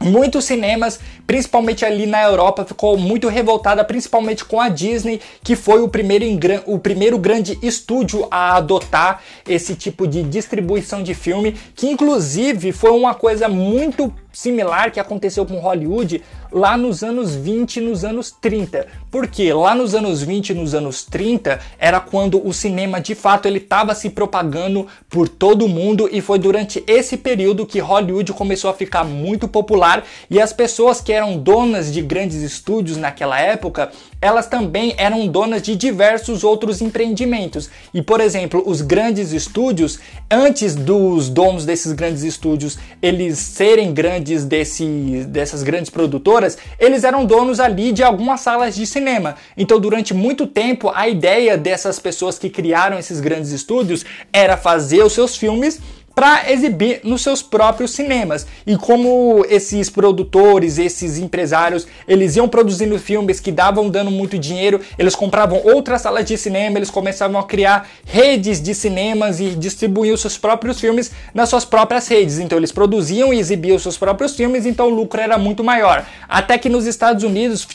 Muitos 0.00 0.44
cinemas, 0.44 0.98
principalmente 1.26 1.84
ali 1.84 2.06
na 2.06 2.22
Europa, 2.22 2.64
ficou 2.64 2.96
muito 2.96 3.28
revoltada, 3.28 3.84
principalmente 3.84 4.44
com 4.44 4.60
a 4.60 4.68
Disney, 4.68 5.20
que 5.42 5.56
foi 5.56 5.82
o 5.82 5.88
primeiro, 5.88 6.24
o 6.66 6.78
primeiro 6.78 7.18
grande 7.18 7.58
estúdio 7.62 8.26
a 8.30 8.56
adotar 8.56 9.22
esse 9.48 9.74
tipo 9.74 10.06
de 10.06 10.22
distribuição 10.22 11.02
de 11.02 11.14
filme, 11.14 11.56
que 11.74 11.88
inclusive 11.88 12.72
foi 12.72 12.90
uma 12.90 13.14
coisa 13.14 13.48
muito 13.48 14.12
similar 14.34 14.90
que 14.90 15.00
aconteceu 15.00 15.46
com 15.46 15.60
Hollywood 15.60 16.22
lá 16.52 16.76
nos 16.76 17.02
anos 17.02 17.34
20 17.34 17.76
e 17.76 17.80
nos 17.80 18.04
anos 18.04 18.30
30. 18.30 18.86
Porque 19.10 19.52
lá 19.52 19.74
nos 19.74 19.94
anos 19.94 20.22
20 20.22 20.50
e 20.50 20.54
nos 20.54 20.74
anos 20.74 21.02
30 21.04 21.60
era 21.78 22.00
quando 22.00 22.44
o 22.46 22.52
cinema 22.52 23.00
de 23.00 23.14
fato 23.14 23.46
ele 23.46 23.58
estava 23.58 23.94
se 23.94 24.10
propagando 24.10 24.86
por 25.08 25.28
todo 25.28 25.64
o 25.64 25.68
mundo 25.68 26.08
e 26.10 26.20
foi 26.20 26.38
durante 26.38 26.82
esse 26.86 27.16
período 27.16 27.66
que 27.66 27.78
Hollywood 27.78 28.32
começou 28.32 28.70
a 28.70 28.74
ficar 28.74 29.04
muito 29.04 29.46
popular 29.46 30.04
e 30.28 30.40
as 30.40 30.52
pessoas 30.52 31.00
que 31.00 31.12
eram 31.14 31.38
donas 31.38 31.92
de 31.92 32.02
grandes 32.02 32.42
estúdios 32.42 32.96
naquela 32.96 33.40
época, 33.40 33.90
elas 34.20 34.46
também 34.46 34.94
eram 34.96 35.26
donas 35.26 35.62
de 35.62 35.76
diversos 35.76 36.44
outros 36.44 36.80
empreendimentos. 36.80 37.70
E 37.92 38.02
por 38.02 38.20
exemplo, 38.20 38.62
os 38.66 38.80
grandes 38.80 39.32
estúdios, 39.32 39.98
antes 40.30 40.74
dos 40.74 41.28
donos 41.28 41.64
desses 41.64 41.92
grandes 41.92 42.22
estúdios 42.22 42.78
eles 43.00 43.38
serem 43.38 43.92
grandes 43.92 44.44
desse, 44.44 45.24
dessas 45.28 45.62
grandes 45.62 45.90
produtoras, 45.90 46.58
eles 46.78 47.04
eram 47.04 47.24
donos 47.24 47.60
ali 47.60 47.92
de 47.92 48.02
algumas 48.02 48.40
salas 48.40 48.74
de 48.74 48.86
cinema. 48.86 49.36
Então, 49.56 49.78
durante 49.78 50.12
muito 50.12 50.46
tempo, 50.46 50.90
a 50.94 51.08
ideia 51.08 51.56
dessas 51.56 51.98
pessoas 51.98 52.38
que 52.38 52.50
criaram 52.50 52.98
esses 52.98 53.20
grandes 53.20 53.50
estúdios 53.50 54.04
era 54.32 54.56
fazer 54.56 55.02
os 55.02 55.12
seus 55.12 55.36
filmes 55.36 55.80
para 56.14 56.50
exibir 56.50 57.00
nos 57.02 57.22
seus 57.22 57.42
próprios 57.42 57.90
cinemas. 57.90 58.46
E 58.66 58.76
como 58.76 59.44
esses 59.48 59.90
produtores, 59.90 60.78
esses 60.78 61.18
empresários, 61.18 61.86
eles 62.06 62.36
iam 62.36 62.48
produzindo 62.48 62.98
filmes 62.98 63.40
que 63.40 63.50
davam 63.50 63.90
dando 63.90 64.10
muito 64.10 64.38
dinheiro, 64.38 64.80
eles 64.98 65.14
compravam 65.14 65.60
outras 65.64 66.02
salas 66.02 66.24
de 66.24 66.38
cinema, 66.38 66.78
eles 66.78 66.90
começavam 66.90 67.38
a 67.38 67.44
criar 67.44 67.88
redes 68.04 68.62
de 68.62 68.74
cinemas 68.74 69.40
e 69.40 69.50
distribuíam 69.50 70.16
seus 70.16 70.38
próprios 70.38 70.80
filmes 70.80 71.10
nas 71.32 71.48
suas 71.48 71.64
próprias 71.64 72.06
redes. 72.06 72.38
Então 72.38 72.58
eles 72.58 72.72
produziam 72.72 73.32
e 73.32 73.38
exibiam 73.38 73.78
seus 73.78 73.98
próprios 73.98 74.36
filmes, 74.36 74.66
então 74.66 74.86
o 74.86 74.94
lucro 74.94 75.20
era 75.20 75.36
muito 75.36 75.64
maior. 75.64 76.06
Até 76.28 76.56
que 76.58 76.68
nos 76.68 76.86
Estados 76.86 77.24
Unidos 77.24 77.66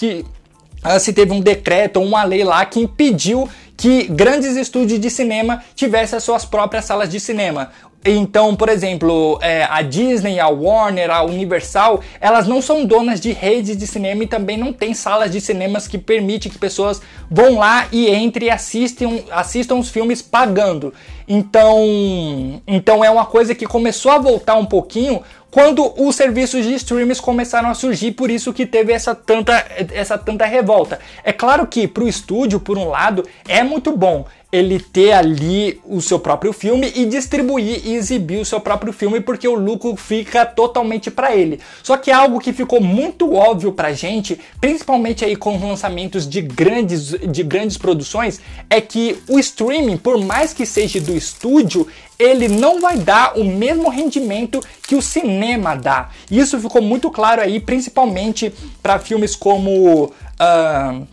ah, 0.82 0.98
se 0.98 1.12
teve 1.12 1.34
um 1.34 1.42
decreto 1.42 1.98
ou 1.98 2.06
uma 2.06 2.24
lei 2.24 2.44
lá 2.44 2.66
que 2.66 2.80
impediu 2.80 3.50
que 3.76 4.04
grandes 4.08 4.58
estúdios 4.58 5.00
de 5.00 5.10
cinema 5.10 5.64
tivessem 5.74 6.18
as 6.18 6.24
suas 6.24 6.44
próprias 6.44 6.84
salas 6.84 7.10
de 7.10 7.18
cinema. 7.18 7.72
Então, 8.04 8.56
por 8.56 8.70
exemplo, 8.70 9.38
é, 9.42 9.68
a 9.70 9.82
Disney, 9.82 10.40
a 10.40 10.48
Warner, 10.48 11.12
a 11.12 11.22
Universal, 11.24 12.00
elas 12.22 12.48
não 12.48 12.62
são 12.62 12.86
donas 12.86 13.20
de 13.20 13.34
redes 13.34 13.76
de 13.76 13.86
cinema 13.86 14.24
e 14.24 14.28
também 14.28 14.58
não 14.58 14.72
tem 14.72 14.94
salas 14.94 15.30
de 15.30 15.42
cinemas 15.42 15.86
que 15.86 15.98
permitem 15.98 16.50
que 16.50 16.58
pessoas 16.58 17.02
vão 17.30 17.60
lá 17.60 17.88
e 17.92 18.10
entrem 18.10 18.48
e 18.48 18.52
assistam, 18.52 19.20
assistam 19.30 19.76
os 19.76 19.90
filmes 19.90 20.22
pagando. 20.22 20.94
Então, 21.28 22.62
então 22.66 23.04
é 23.04 23.10
uma 23.10 23.26
coisa 23.26 23.54
que 23.54 23.68
começou 23.68 24.12
a 24.12 24.18
voltar 24.18 24.56
um 24.56 24.66
pouquinho 24.66 25.22
quando 25.52 25.94
os 25.98 26.16
serviços 26.16 26.64
de 26.66 26.74
streams 26.76 27.20
começaram 27.20 27.70
a 27.70 27.74
surgir, 27.74 28.12
por 28.12 28.30
isso 28.30 28.54
que 28.54 28.66
teve 28.66 28.94
essa 28.94 29.16
tanta, 29.16 29.66
essa 29.94 30.18
tanta 30.18 30.46
revolta. 30.46 31.00
É 31.24 31.34
claro 31.34 31.66
que 31.66 31.88
para 31.88 32.04
o 32.04 32.08
estúdio, 32.08 32.60
por 32.60 32.78
um 32.78 32.88
lado, 32.88 33.28
é 33.48 33.64
muito 33.64 33.96
bom 33.96 34.26
ele 34.52 34.80
ter 34.80 35.12
ali 35.12 35.80
o 35.86 36.02
seu 36.02 36.20
próprio 36.20 36.52
filme 36.52 36.92
e 36.96 37.06
distribuir 37.06 37.86
e 37.86 37.94
exibir 37.94 38.40
o 38.40 38.46
seu 38.46 38.60
próprio 38.60 38.92
filme 38.92 39.22
porque 39.22 39.48
o 39.48 39.54
lucro 39.54 39.96
fica 39.96 40.44
totalmente 40.44 41.12
para 41.12 41.36
ele. 41.36 41.60
Só 41.84 41.98
que 41.98 42.10
algo 42.10 42.40
que 42.40 42.52
ficou 42.52 42.82
muito 42.82 43.34
óbvio 43.34 43.72
pra 43.72 43.94
gente, 43.94 44.40
principalmente 44.60 45.24
aí 45.24 45.36
com 45.36 45.56
os 45.56 45.62
lançamentos 45.62 46.28
de 46.28 46.42
grandes 46.42 47.10
de 47.10 47.44
grandes 47.44 47.78
produções, 47.78 48.40
é 48.70 48.82
que 48.82 49.22
o 49.28 49.38
streaming, 49.38 49.98
por 49.98 50.18
mais 50.18 50.52
que 50.52 50.66
seja 50.66 51.00
do 51.00 51.16
estúdio, 51.16 51.88
ele 52.20 52.50
não 52.50 52.82
vai 52.82 52.98
dar 52.98 53.40
o 53.40 53.46
mesmo 53.46 53.88
rendimento 53.90 54.60
que 54.86 54.96
o 54.96 55.02
cinema 55.02 55.74
dá. 55.76 56.10
Isso 56.30 56.60
ficou 56.60 56.82
muito 56.82 57.10
claro 57.10 57.42
aí, 57.42 57.62
principalmente 57.62 58.54
para 58.84 59.00
filmes 59.00 59.38
como 59.38 60.04
uh, 60.06 61.08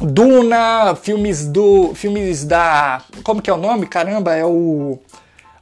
Duna, 0.00 0.94
filmes 0.94 1.46
do. 1.46 1.94
filmes 1.94 2.44
da. 2.44 3.02
Como 3.22 3.40
que 3.40 3.50
é 3.50 3.52
o 3.52 3.58
nome? 3.58 3.86
Caramba, 3.86 4.34
é 4.34 4.44
o. 4.44 4.98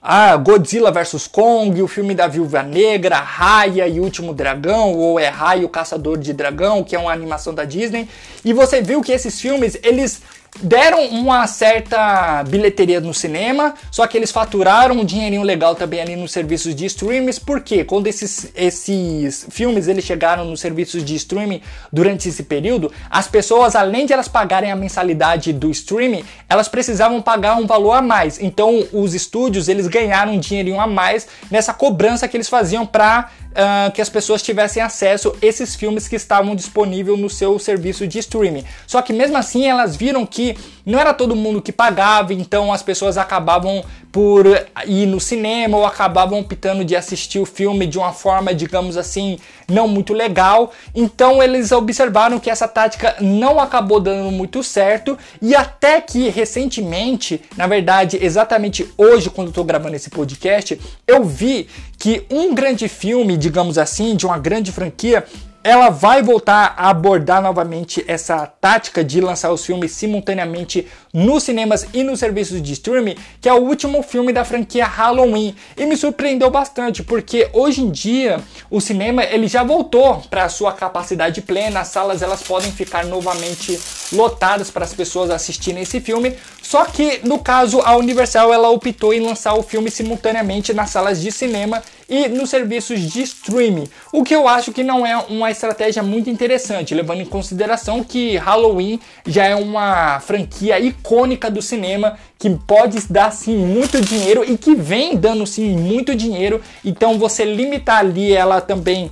Ah, 0.07 0.37
Godzilla 0.37 0.93
vs 0.93 1.27
Kong, 1.29 1.81
o 1.81 1.89
filme 1.89 2.15
da 2.15 2.27
Viúva 2.27 2.63
Negra, 2.63 3.17
Raya 3.17 3.89
e 3.89 3.99
Último 3.99 4.35
Dragão, 4.35 4.93
ou 4.93 5.19
é 5.19 5.29
Raya 5.29 5.65
o 5.65 5.69
Caçador 5.69 6.19
de 6.19 6.35
Dragão, 6.35 6.85
que 6.85 6.95
é 6.95 6.99
uma 6.99 7.11
animação 7.11 7.55
da 7.55 7.65
Disney. 7.65 8.07
E 8.45 8.53
você 8.53 8.83
viu 8.83 9.01
que 9.01 9.13
esses 9.13 9.41
filmes, 9.41 9.79
eles 9.83 10.21
deram 10.63 11.07
uma 11.09 11.47
certa 11.47 12.43
bilheteria 12.45 13.01
no 13.01 13.13
cinema, 13.13 13.75
só 13.91 14.07
que 14.07 14.17
eles 14.17 14.31
faturaram 14.31 14.97
um 14.97 15.05
dinheirinho 15.05 15.43
legal 15.43 15.75
também 15.75 16.01
ali 16.01 16.17
nos 16.17 16.33
serviços 16.33 16.75
de 16.75 16.87
streams, 16.87 17.41
porque 17.41 17.85
quando 17.85 18.07
esses, 18.07 18.51
esses 18.55 19.47
filmes 19.51 19.89
eles 19.89 20.05
chegaram 20.05 20.45
nos 20.45 20.61
serviços 20.61 21.05
de 21.05 21.15
streaming 21.17 21.61
durante 21.93 22.29
esse 22.29 22.45
período, 22.45 22.93
as 23.11 23.27
pessoas, 23.27 23.75
além 23.75 24.07
de 24.07 24.13
elas 24.13 24.29
pagarem 24.29 24.71
a 24.71 24.77
mensalidade 24.77 25.53
do 25.53 25.71
streaming, 25.71 26.25
elas 26.49 26.69
precisavam 26.69 27.21
pagar 27.21 27.57
um 27.57 27.67
valor 27.67 27.93
a 27.93 28.03
mais. 28.03 28.41
Então 28.41 28.87
os 28.93 29.15
estúdios 29.15 29.69
eles 29.69 29.87
ganharam 29.87 30.35
um 30.35 30.41
dinheirinho 30.41 30.81
a 30.81 30.87
mais 30.87 31.27
nessa 31.51 31.75
cobrança 31.75 32.29
que 32.29 32.37
eles 32.37 32.49
faziam 32.49 32.87
para 32.87 33.31
uh, 33.55 33.93
que 33.93 34.03
as 34.03 34.09
pessoas 34.09 34.43
tivessem 34.43 34.83
acesso 34.83 35.31
a 35.31 35.47
esses 35.47 35.75
filmes 35.75 36.09
que 36.09 36.17
estavam 36.17 36.55
disponíveis 36.55 37.19
no 37.19 37.31
seu 37.31 37.59
serviço 37.59 38.07
de 38.07 38.19
streaming. 38.19 38.65
Só 38.87 39.01
que 39.01 39.13
mesmo 39.13 39.37
assim 39.37 39.67
elas 39.67 39.97
viram 39.97 40.27
que 40.27 40.44
não 40.85 40.99
era 40.99 41.15
todo 41.15 41.35
mundo 41.35 41.63
que 41.63 41.73
pagava, 41.73 42.35
então 42.35 42.73
as 42.73 42.83
pessoas 42.83 43.17
acabavam 43.17 43.85
por 44.13 44.47
ir 44.87 45.07
no 45.07 45.19
cinema 45.19 45.77
ou 45.77 45.85
acabavam 45.85 46.39
optando 46.39 46.85
de 46.85 46.95
assistir 46.95 47.41
o 47.41 47.45
filme 47.45 47.85
de 47.85 47.99
uma 47.99 48.13
forma, 48.13 48.55
digamos 48.55 48.97
assim, 48.97 49.39
não 49.69 49.89
muito 49.89 50.13
legal. 50.13 50.73
Então 50.95 51.43
eles 51.43 51.73
observaram 51.73 52.39
que 52.39 52.49
essa 52.49 52.69
tática 52.69 53.17
não 53.21 53.59
acabou 53.59 53.99
dando 53.99 54.31
muito 54.31 54.63
certo 54.63 55.19
e 55.43 55.55
até 55.55 56.01
que 56.01 56.29
recentemente, 56.29 57.41
na 57.57 57.67
verdade, 57.67 58.19
exatamente 58.21 58.89
hoje 58.97 59.31
quando 59.31 59.49
eu 59.49 59.53
estou 59.53 59.65
gravando 59.65 59.97
esse 59.97 60.11
podcast, 60.11 60.81
eu 61.09 61.25
vi 61.25 61.67
que 61.99 62.25
um 62.31 62.55
grande 62.55 62.87
filme, 62.89 63.37
digamos 63.37 63.79
assim, 63.79 64.15
de 64.15 64.27
uma 64.27 64.39
grande 64.39 64.71
franquia 64.71 65.25
ela 65.65 65.89
vai 65.89 66.23
voltar 66.23 66.75
a 66.77 66.91
abordar 66.91 67.41
novamente 67.41 68.05
essa 68.07 68.47
tática 68.47 69.03
de 69.03 69.19
lançar 69.19 69.51
os 69.51 69.65
filmes 69.65 69.93
simultaneamente 69.93 70.87
nos 71.11 71.45
cinemas 71.45 71.87
e 71.95 72.03
nos 72.03 72.21
serviços 72.21 72.61
de 72.61 72.75
streaming, 72.75 73.17
que 73.41 73.49
é 73.49 73.53
o 73.55 73.63
último 73.63 74.03
filme 74.03 74.31
da 74.31 74.45
franquia 74.45 74.85
Halloween. 74.85 75.57
E 75.75 75.87
me 75.87 75.97
surpreendeu 75.97 76.51
bastante, 76.51 77.03
porque 77.03 77.49
hoje 77.55 77.81
em 77.81 77.91
dia 77.91 78.41
o 78.71 78.79
cinema 78.79 79.25
ele 79.25 79.49
já 79.49 79.63
voltou 79.63 80.23
para 80.29 80.45
a 80.45 80.51
sua 80.51 80.71
capacidade 80.71 81.41
plena, 81.41 81.81
as 81.81 81.89
salas 81.89 82.21
elas 82.21 82.43
podem 82.43 82.71
ficar 82.71 83.07
novamente 83.07 83.81
lotadas 84.13 84.71
para 84.71 84.85
as 84.85 84.93
pessoas 84.93 85.31
assistirem 85.31 85.83
esse 85.83 85.99
filme. 85.99 86.37
Só 86.63 86.85
que 86.85 87.21
no 87.25 87.39
caso 87.39 87.81
a 87.81 87.97
Universal 87.97 88.53
ela 88.53 88.69
optou 88.69 89.15
em 89.15 89.21
lançar 89.21 89.55
o 89.55 89.63
filme 89.63 89.91
simultaneamente 89.91 90.75
nas 90.75 90.91
salas 90.91 91.23
de 91.23 91.33
cinema 91.33 91.83
e 92.09 92.29
nos 92.29 92.51
serviços 92.51 93.01
de 93.01 93.23
streaming, 93.23 93.89
o 94.13 94.23
que 94.23 94.35
eu 94.35 94.47
acho 94.47 94.73
que 94.73 94.83
não 94.83 95.07
é 95.07 95.17
uma 95.17 95.51
estratégia 95.51 96.03
muito 96.03 96.29
interessante, 96.29 96.95
levando 96.95 97.21
em 97.21 97.27
consideração 97.27 98.03
que 98.03 98.37
Halloween 98.37 99.01
já 99.27 99.45
é 99.45 99.55
uma 99.55 100.21
franquia 100.21 100.79
icônica 100.79 101.51
do 101.51 101.63
cinema 101.63 102.19
que 102.39 102.51
pode 102.51 103.01
dar 103.09 103.33
sim 103.33 103.57
muito 103.57 104.01
dinheiro 104.01 104.45
e 104.45 104.59
que 104.59 104.75
vem 104.75 105.17
dando 105.17 105.47
sim 105.47 105.77
muito 105.77 106.15
dinheiro, 106.15 106.61
então 106.85 107.19
você 107.19 107.45
limitar 107.45 107.99
ali 107.99 108.33
ela 108.33 108.61
também 108.61 109.11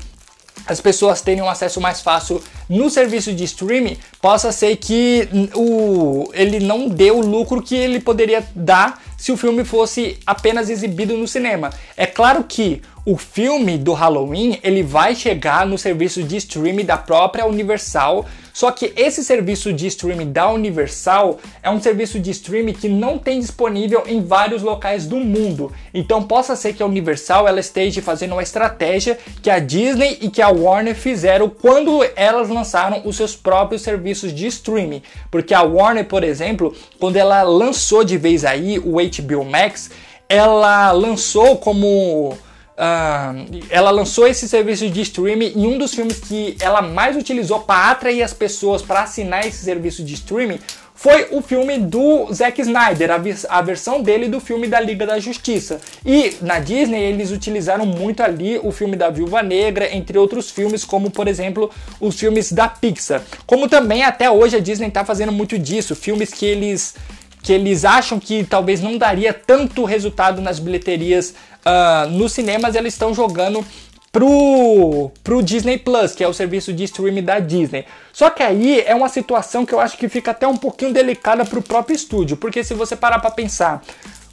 as 0.67 0.81
pessoas 0.81 1.21
terem 1.21 1.43
um 1.43 1.49
acesso 1.49 1.81
mais 1.81 2.01
fácil 2.01 2.43
no 2.69 2.89
serviço 2.89 3.33
de 3.33 3.45
streaming, 3.45 3.97
possa 4.21 4.53
ser 4.53 4.77
que 4.77 5.29
o, 5.55 6.31
ele 6.33 6.61
não 6.61 6.89
dê 6.89 7.11
o 7.11 7.21
lucro 7.21 7.63
que 7.63 7.75
ele 7.75 8.01
poderia 8.01 8.45
dar 8.55 9.03
se 9.23 9.31
o 9.31 9.37
filme 9.37 9.65
fosse 9.65 10.19
apenas 10.27 10.69
exibido 10.69 11.17
no 11.17 11.29
cinema. 11.29 11.71
É 11.97 12.07
claro 12.07 12.43
que 12.43 12.83
o 13.05 13.17
filme 13.17 13.77
do 13.79 13.93
Halloween 13.93 14.59
ele 14.63 14.83
vai 14.83 15.15
chegar 15.15 15.67
no 15.67 15.77
serviço 15.77 16.23
de 16.23 16.37
streaming 16.37 16.85
da 16.85 16.97
própria 16.97 17.47
Universal 17.47 18.27
só 18.53 18.71
que 18.71 18.93
esse 18.97 19.25
serviço 19.25 19.73
de 19.73 19.87
streaming 19.87 20.31
da 20.31 20.51
Universal 20.51 21.39
é 21.63 21.71
um 21.71 21.81
serviço 21.81 22.21
de 22.21 22.31
streaming 22.31 22.75
que 22.75 22.89
não 22.89 23.19
tem 23.19 23.41
disponível 23.41 24.05
em 24.07 24.23
vários 24.23 24.63
locais 24.63 25.07
do 25.07 25.17
mundo. 25.17 25.73
Então 25.95 26.23
possa 26.23 26.55
ser 26.55 26.75
que 26.75 26.83
a 26.83 26.87
Universal 26.87 27.49
ela 27.49 27.61
esteja 27.61 28.03
fazendo 28.03 28.33
uma 28.33 28.43
estratégia 28.43 29.19
que 29.43 29.49
a 29.49 29.59
Disney 29.59 30.19
e 30.21 30.29
que 30.29 30.43
a 30.43 30.51
Warner 30.51 30.95
fizeram 30.95 31.49
quando 31.49 32.07
elas 32.15 32.51
lançaram 32.51 33.03
os 33.05 33.17
seus 33.17 33.35
próprios 33.35 33.83
serviços 33.83 34.35
de 34.35 34.47
streaming. 34.47 35.03
Porque 35.31 35.55
a 35.55 35.63
Warner, 35.63 36.05
por 36.05 36.23
exemplo, 36.23 36.77
quando 37.01 37.17
ela 37.17 37.43
lançou 37.43 38.05
de 38.05 38.19
vez 38.19 38.45
aí 38.45 38.79
o 38.79 38.97
HBO 38.97 39.45
Max, 39.45 39.91
ela 40.29 40.93
lançou 40.93 41.57
como 41.57 42.37
Uh, 42.73 43.61
ela 43.69 43.91
lançou 43.91 44.27
esse 44.27 44.49
serviço 44.49 44.89
de 44.89 45.03
streaming 45.03 45.53
e 45.55 45.67
um 45.67 45.77
dos 45.77 45.93
filmes 45.93 46.21
que 46.21 46.57
ela 46.59 46.81
mais 46.81 47.17
utilizou 47.17 47.61
para 47.61 47.91
atrair 47.91 48.23
as 48.23 48.33
pessoas 48.33 48.81
para 48.81 49.03
assinar 49.03 49.47
esse 49.47 49.63
serviço 49.63 50.03
de 50.03 50.15
streaming 50.15 50.59
foi 50.95 51.27
o 51.33 51.43
filme 51.43 51.79
do 51.79 52.33
Zack 52.33 52.61
Snyder, 52.61 53.11
a, 53.11 53.21
a, 53.59 53.61
versão 53.61 54.01
dele 54.01 54.29
do 54.29 54.39
filme 54.39 54.69
da 54.69 54.79
Liga 54.79 55.05
da 55.05 55.19
Justiça. 55.19 55.81
E 56.07 56.37
na 56.41 56.61
Disney 56.61 57.03
eles 57.03 57.33
utilizaram 57.33 57.85
muito 57.85 58.23
ali 58.23 58.57
o 58.63 58.71
filme 58.71 58.95
da 58.95 59.11
Viúva 59.11 59.43
Negra, 59.43 59.93
entre 59.93 60.17
outros 60.17 60.49
filmes, 60.51 60.85
como 60.85 61.11
por 61.11 61.27
exemplo 61.27 61.71
os 62.01 62.15
filmes 62.19 62.53
da 62.53 62.69
Pixar. 62.69 63.21
Como 63.47 63.69
também 63.69 64.05
até 64.05 64.31
hoje 64.31 64.57
a 64.57 64.61
Disney 64.61 64.89
está 64.89 65.05
fazendo 65.05 65.33
muito 65.33 65.59
disso, 65.59 65.97
filmes 65.97 66.33
que 66.33 66.47
eles 66.47 66.95
que 67.43 67.53
eles 67.53 67.85
acham 67.85 68.21
que 68.21 68.45
talvez 68.45 68.81
não 68.81 68.97
daria 68.97 69.33
tanto 69.33 69.85
resultado 69.85 70.41
nas 70.41 70.59
bilheterias 70.59 71.35
uh, 71.67 72.09
nos 72.11 72.33
cinemas, 72.33 72.75
eles 72.75 72.95
estão 72.95 73.13
jogando 73.13 73.65
pro, 74.13 75.11
pro 75.25 75.43
Disney 75.43 75.79
Plus, 75.79 76.15
que 76.15 76.23
é 76.23 76.29
o 76.29 76.35
serviço 76.35 76.73
de 76.73 76.85
streaming 76.85 77.23
da 77.25 77.39
Disney. 77.39 77.85
Só 78.13 78.31
que 78.31 78.43
aí 78.43 78.81
é 78.81 78.95
uma 78.95 79.09
situação 79.09 79.65
que 79.65 79.73
eu 79.73 79.81
acho 79.81 79.97
que 79.97 80.09
fica 80.09 80.31
até 80.31 80.47
um 80.47 80.57
pouquinho 80.57 80.93
delicada 80.93 81.45
pro 81.45 81.63
próprio 81.63 81.97
estúdio, 81.97 82.37
porque 82.37 82.63
se 82.63 82.75
você 82.75 82.95
parar 82.95 83.19
para 83.19 83.31
pensar, 83.31 83.83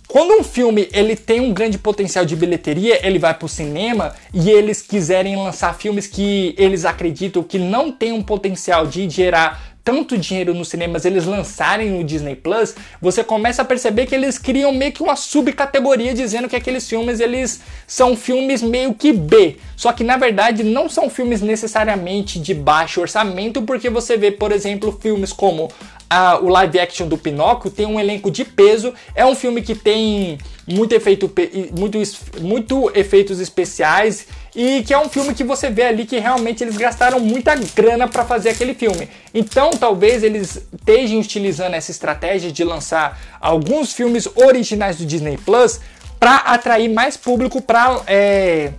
quando 0.07 0.39
um 0.39 0.43
filme 0.43 0.89
ele 0.91 1.15
tem 1.15 1.39
um 1.39 1.53
grande 1.53 1.77
potencial 1.77 2.25
de 2.25 2.35
bilheteria, 2.35 3.05
ele 3.05 3.17
vai 3.17 3.33
para 3.33 3.45
o 3.45 3.49
cinema 3.49 4.13
e 4.33 4.49
eles 4.49 4.81
quiserem 4.81 5.35
lançar 5.35 5.73
filmes 5.75 6.07
que 6.07 6.53
eles 6.57 6.83
acreditam 6.83 7.41
que 7.41 7.57
não 7.57 7.91
tem 7.91 8.11
um 8.11 8.21
potencial 8.21 8.85
de 8.85 9.09
gerar 9.09 9.77
tanto 9.89 10.19
dinheiro 10.19 10.53
nos 10.53 10.67
cinemas 10.67 11.03
eles 11.03 11.25
lançarem 11.25 11.89
no 11.89 12.03
Disney 12.03 12.35
Plus, 12.35 12.75
você 13.01 13.23
começa 13.23 13.63
a 13.63 13.65
perceber 13.65 14.05
que 14.05 14.13
eles 14.13 14.37
criam 14.37 14.71
meio 14.71 14.91
que 14.91 15.01
uma 15.01 15.15
subcategoria 15.15 16.13
dizendo 16.13 16.47
que 16.47 16.55
aqueles 16.55 16.87
filmes 16.87 17.19
eles 17.19 17.59
são 17.87 18.15
filmes 18.15 18.61
meio 18.61 18.93
que 18.93 19.11
B. 19.11 19.57
Só 19.75 19.91
que 19.91 20.03
na 20.03 20.15
verdade 20.15 20.63
não 20.63 20.87
são 20.87 21.09
filmes 21.09 21.41
necessariamente 21.41 22.39
de 22.39 22.53
baixo 22.53 23.01
orçamento, 23.01 23.63
porque 23.63 23.89
você 23.89 24.15
vê, 24.15 24.29
por 24.29 24.51
exemplo, 24.51 24.95
filmes 25.01 25.33
como 25.33 25.71
a, 26.07 26.37
o 26.39 26.49
live 26.49 26.79
action 26.79 27.07
do 27.07 27.17
Pinóquio 27.17 27.71
tem 27.71 27.87
um 27.87 27.99
elenco 27.99 28.29
de 28.29 28.45
peso. 28.45 28.93
É 29.15 29.25
um 29.25 29.33
filme 29.33 29.63
que 29.63 29.73
tem 29.73 30.37
muito, 30.67 30.93
efeito, 30.93 31.31
muito, 31.75 31.99
muito 32.39 32.91
efeitos 32.93 33.39
especiais 33.39 34.27
e 34.55 34.83
que 34.83 34.93
é 34.93 34.99
um 34.99 35.09
filme 35.09 35.33
que 35.33 35.43
você 35.43 35.69
vê 35.69 35.83
ali 35.83 36.05
que 36.05 36.17
realmente 36.19 36.63
eles 36.63 36.77
gastaram 36.77 37.19
muita 37.19 37.55
grana 37.75 38.07
para 38.07 38.25
fazer 38.25 38.49
aquele 38.49 38.73
filme. 38.73 39.09
Então, 39.33 39.71
talvez 39.71 40.23
eles 40.23 40.61
estejam 40.73 41.19
utilizando 41.19 41.73
essa 41.73 41.91
estratégia 41.91 42.51
de 42.51 42.63
lançar 42.63 43.19
alguns 43.39 43.93
filmes 43.93 44.27
originais 44.35 44.97
do 44.97 45.05
Disney 45.05 45.37
Plus 45.37 45.79
para 46.19 46.37
atrair 46.37 46.89
mais 46.89 47.15
público 47.15 47.61
para 47.61 48.01
é, 48.07 48.71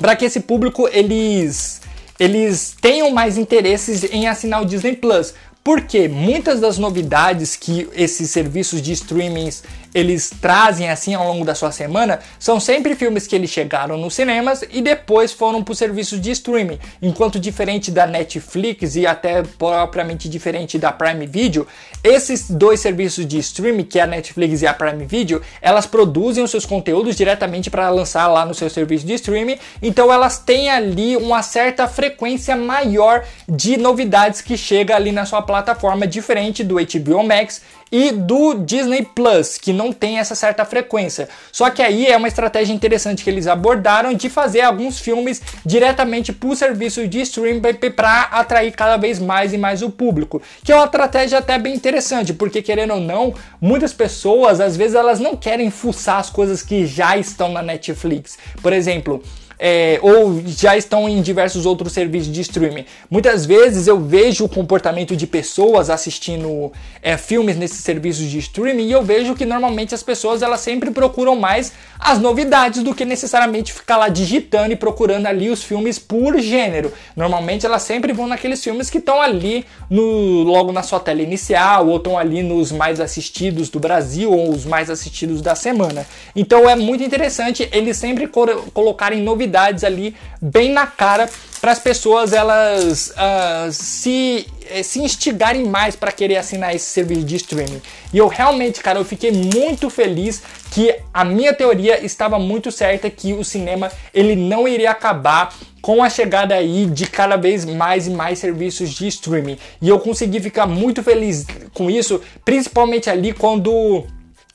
para 0.00 0.14
que 0.14 0.24
esse 0.24 0.40
público 0.40 0.88
eles 0.92 1.80
eles 2.18 2.76
tenham 2.80 3.10
mais 3.10 3.38
interesses 3.38 4.04
em 4.04 4.26
assinar 4.26 4.62
o 4.62 4.64
Disney 4.64 4.96
Plus. 4.96 5.34
Porque 5.62 6.08
muitas 6.08 6.60
das 6.60 6.78
novidades 6.78 7.54
que 7.54 7.88
esses 7.94 8.30
serviços 8.30 8.80
de 8.80 8.92
streamings 8.92 9.62
eles 9.94 10.30
trazem 10.40 10.90
assim 10.90 11.14
ao 11.14 11.26
longo 11.26 11.44
da 11.44 11.54
sua 11.54 11.72
semana 11.72 12.20
são 12.38 12.60
sempre 12.60 12.94
filmes 12.94 13.26
que 13.26 13.34
eles 13.34 13.50
chegaram 13.50 13.96
nos 13.96 14.14
cinemas 14.14 14.62
e 14.70 14.80
depois 14.80 15.32
foram 15.32 15.62
para 15.62 15.72
os 15.72 15.78
serviços 15.78 16.20
de 16.20 16.30
streaming. 16.30 16.78
Enquanto 17.00 17.38
diferente 17.38 17.90
da 17.90 18.06
Netflix 18.06 18.96
e 18.96 19.06
até 19.06 19.42
propriamente 19.42 20.28
diferente 20.28 20.78
da 20.78 20.92
Prime 20.92 21.26
Video, 21.26 21.66
esses 22.02 22.50
dois 22.50 22.80
serviços 22.80 23.26
de 23.26 23.38
streaming, 23.38 23.84
que 23.84 23.98
é 23.98 24.02
a 24.02 24.06
Netflix 24.06 24.62
e 24.62 24.66
a 24.66 24.74
Prime 24.74 25.04
Video, 25.06 25.42
elas 25.60 25.86
produzem 25.86 26.42
os 26.44 26.50
seus 26.50 26.66
conteúdos 26.66 27.16
diretamente 27.16 27.70
para 27.70 27.88
lançar 27.90 28.26
lá 28.28 28.44
no 28.44 28.54
seu 28.54 28.68
serviço 28.70 29.06
de 29.06 29.14
streaming, 29.14 29.58
então 29.82 30.12
elas 30.12 30.38
têm 30.38 30.70
ali 30.70 31.16
uma 31.16 31.42
certa 31.42 31.88
frequência 31.88 32.56
maior 32.56 33.24
de 33.48 33.76
novidades 33.76 34.40
que 34.40 34.56
chega 34.56 34.94
ali 34.94 35.12
na 35.12 35.24
sua 35.24 35.42
plataforma, 35.42 36.06
diferente 36.06 36.62
do 36.62 36.76
HBO 36.76 37.22
Max 37.22 37.62
e 37.90 38.12
do 38.12 38.54
Disney 38.54 39.02
Plus, 39.14 39.58
que 39.58 39.72
não 39.72 39.92
tem 39.92 40.18
essa 40.18 40.34
certa 40.34 40.64
frequência. 40.64 41.28
Só 41.52 41.70
que 41.70 41.82
aí 41.82 42.06
é 42.06 42.16
uma 42.16 42.28
estratégia 42.28 42.72
interessante 42.72 43.24
que 43.24 43.30
eles 43.30 43.46
abordaram 43.46 44.14
de 44.14 44.28
fazer 44.28 44.62
alguns 44.62 44.98
filmes 44.98 45.42
diretamente 45.64 46.32
para 46.32 46.48
o 46.48 46.56
serviço 46.56 47.06
de 47.06 47.20
streaming 47.22 47.60
para 47.94 48.22
atrair 48.22 48.72
cada 48.72 48.96
vez 48.96 49.18
mais 49.18 49.52
e 49.52 49.58
mais 49.58 49.82
o 49.82 49.90
público, 49.90 50.40
que 50.62 50.72
é 50.72 50.74
uma 50.74 50.84
estratégia 50.84 51.38
até 51.38 51.58
bem 51.58 51.74
interessante, 51.74 52.32
porque 52.32 52.62
querendo 52.62 52.94
ou 52.94 53.00
não, 53.00 53.34
muitas 53.60 53.92
pessoas 53.92 54.60
às 54.60 54.76
vezes 54.76 54.94
elas 54.94 55.20
não 55.20 55.36
querem 55.36 55.70
fuçar 55.70 56.18
as 56.18 56.30
coisas 56.30 56.62
que 56.62 56.86
já 56.86 57.16
estão 57.16 57.50
na 57.50 57.62
Netflix. 57.62 58.38
Por 58.62 58.72
exemplo, 58.72 59.22
é, 59.58 59.98
ou 60.02 60.40
já 60.46 60.76
estão 60.76 61.08
em 61.08 61.20
diversos 61.20 61.66
outros 61.66 61.92
serviços 61.92 62.32
de 62.32 62.40
streaming. 62.42 62.84
Muitas 63.10 63.44
vezes 63.44 63.86
eu 63.86 63.98
vejo 63.98 64.44
o 64.44 64.48
comportamento 64.48 65.16
de 65.16 65.26
pessoas 65.26 65.90
assistindo 65.90 66.72
é, 67.02 67.16
filmes 67.16 67.56
nesses 67.56 67.78
serviços 67.78 68.26
de 68.26 68.38
streaming 68.38 68.86
e 68.86 68.92
eu 68.92 69.02
vejo 69.02 69.34
que 69.34 69.44
normalmente 69.44 69.94
as 69.94 70.02
pessoas 70.02 70.42
elas 70.42 70.60
sempre 70.60 70.90
procuram 70.90 71.34
mais 71.34 71.72
as 71.98 72.20
novidades 72.20 72.82
do 72.82 72.94
que 72.94 73.04
necessariamente 73.04 73.72
ficar 73.72 73.96
lá 73.96 74.08
digitando 74.08 74.72
e 74.72 74.76
procurando 74.76 75.26
ali 75.26 75.50
os 75.50 75.64
filmes 75.64 75.98
por 75.98 76.38
gênero. 76.38 76.92
Normalmente 77.16 77.66
elas 77.66 77.82
sempre 77.82 78.12
vão 78.12 78.28
naqueles 78.28 78.62
filmes 78.62 78.88
que 78.88 78.98
estão 78.98 79.20
ali 79.20 79.64
no, 79.90 80.42
logo 80.44 80.70
na 80.70 80.82
sua 80.82 81.00
tela 81.00 81.20
inicial 81.20 81.88
ou 81.88 81.96
estão 81.96 82.16
ali 82.16 82.42
nos 82.42 82.70
mais 82.70 83.00
assistidos 83.00 83.68
do 83.68 83.80
Brasil 83.80 84.30
ou 84.30 84.50
os 84.50 84.64
mais 84.64 84.88
assistidos 84.88 85.42
da 85.42 85.56
semana. 85.56 86.06
Então 86.36 86.68
é 86.68 86.76
muito 86.76 87.02
interessante 87.02 87.68
eles 87.72 87.96
sempre 87.96 88.28
colocarem 88.72 89.20
novidades 89.20 89.47
novidades 89.48 89.82
ali 89.82 90.14
bem 90.40 90.72
na 90.72 90.86
cara 90.86 91.28
para 91.60 91.72
as 91.72 91.78
pessoas 91.78 92.32
elas 92.32 93.10
uh, 93.10 93.72
se 93.72 94.46
eh, 94.70 94.82
se 94.82 95.00
instigarem 95.00 95.64
mais 95.64 95.96
para 95.96 96.12
querer 96.12 96.36
assinar 96.36 96.74
esse 96.74 96.86
serviço 96.86 97.24
de 97.24 97.36
streaming. 97.36 97.82
E 98.12 98.18
eu 98.18 98.28
realmente, 98.28 98.80
cara, 98.80 98.98
eu 98.98 99.04
fiquei 99.04 99.32
muito 99.32 99.90
feliz 99.90 100.42
que 100.70 100.94
a 101.12 101.24
minha 101.24 101.52
teoria 101.52 102.04
estava 102.04 102.38
muito 102.38 102.70
certa 102.70 103.10
que 103.10 103.32
o 103.32 103.42
cinema 103.42 103.90
ele 104.14 104.36
não 104.36 104.68
iria 104.68 104.90
acabar 104.90 105.52
com 105.80 106.02
a 106.02 106.10
chegada 106.10 106.54
aí 106.54 106.86
de 106.86 107.06
cada 107.06 107.36
vez 107.36 107.64
mais 107.64 108.06
e 108.06 108.10
mais 108.10 108.38
serviços 108.38 108.90
de 108.90 109.08
streaming. 109.08 109.58
E 109.80 109.88
eu 109.88 109.98
consegui 109.98 110.38
ficar 110.38 110.66
muito 110.66 111.02
feliz 111.02 111.46
com 111.72 111.90
isso, 111.90 112.20
principalmente 112.44 113.10
ali 113.10 113.32
quando 113.32 114.04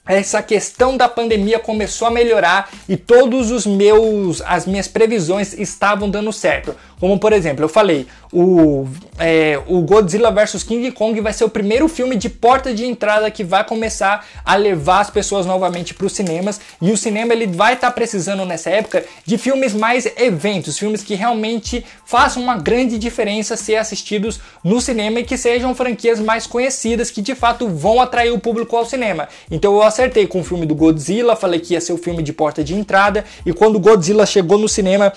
essa 0.06 0.44
questão 0.44 0.98
da 0.98 1.08
pandemia 1.08 1.60
começou 1.60 2.08
a 2.08 2.12
melhorar 2.12 2.70
e 2.90 2.98
todos 2.98 3.52
os 3.52 3.66
meus 3.66 4.42
as 4.42 4.66
minhas 4.66 4.88
previsões 4.88 5.54
estavam 5.54 6.10
dando 6.10 6.34
certo. 6.34 6.76
Como 7.00 7.20
por 7.20 7.34
exemplo, 7.34 7.64
eu 7.64 7.70
falei, 7.70 8.08
o, 8.32 8.88
é, 9.20 9.60
o 9.68 9.82
Godzilla 9.82 10.32
vs 10.32 10.64
King 10.64 10.92
Kong 10.92 11.20
vai 11.22 11.34
ser 11.34 11.44
o 11.44 11.50
primeiro 11.50 11.88
filme 11.88 12.16
de 12.16 12.30
porta 12.30 12.74
de 12.74 12.86
entrada 12.86 13.30
que 13.30 13.44
vai 13.44 13.64
começar 13.64 14.26
a 14.44 14.56
levar 14.56 15.02
as 15.02 15.10
pessoas 15.10 15.46
novamente 15.46 15.94
para 15.94 16.08
os 16.08 16.14
cinemas 16.14 16.60
e 16.82 16.92
o 16.92 16.98
cinema 16.98 17.34
ele 17.34 17.48
vai 17.48 17.74
estar 17.74 17.88
tá 17.88 17.94
precisando 17.94 18.46
nessa 18.46 18.70
época 18.70 19.06
de 19.26 19.38
filmes 19.38 19.74
mais 19.74 20.06
eventos, 20.18 20.80
filmes 20.80 21.04
que 21.04 21.14
realmente 21.16 21.86
façam 22.06 22.42
uma 22.42 22.58
grande 22.58 22.98
diferença 22.98 23.56
ser 23.56 23.76
assistidos 23.76 24.40
no 24.64 24.82
cinema 24.82 25.20
e 25.20 25.24
que 25.24 25.38
sejam 25.38 25.76
franquias 25.76 26.20
mais 26.20 26.48
conhecidas 26.48 27.12
que 27.12 27.22
de 27.22 27.36
fato 27.36 27.68
vão 27.68 28.02
atrair 28.02 28.32
o 28.32 28.40
público 28.40 28.76
ao 28.76 28.86
cinema. 28.86 29.28
Então 29.52 29.74
eu 29.74 29.84
acertei 29.84 30.26
com 30.26 30.42
o 30.42 30.44
filme 30.44 30.66
do 30.66 30.74
Godzilla, 30.74 31.36
falei 31.36 31.60
que 31.60 31.74
ia 31.74 31.82
ser 31.82 31.94
o 31.94 31.98
filme 31.98 32.24
de 32.24 32.34
porta 32.34 32.64
de 32.64 32.74
entrada 32.74 33.24
e 33.46 33.54
quando 33.54 33.76
o 33.76 33.80
Godzilla 33.80 34.26
chegou 34.26 34.58
no 34.58 34.68
cinema 34.68 35.14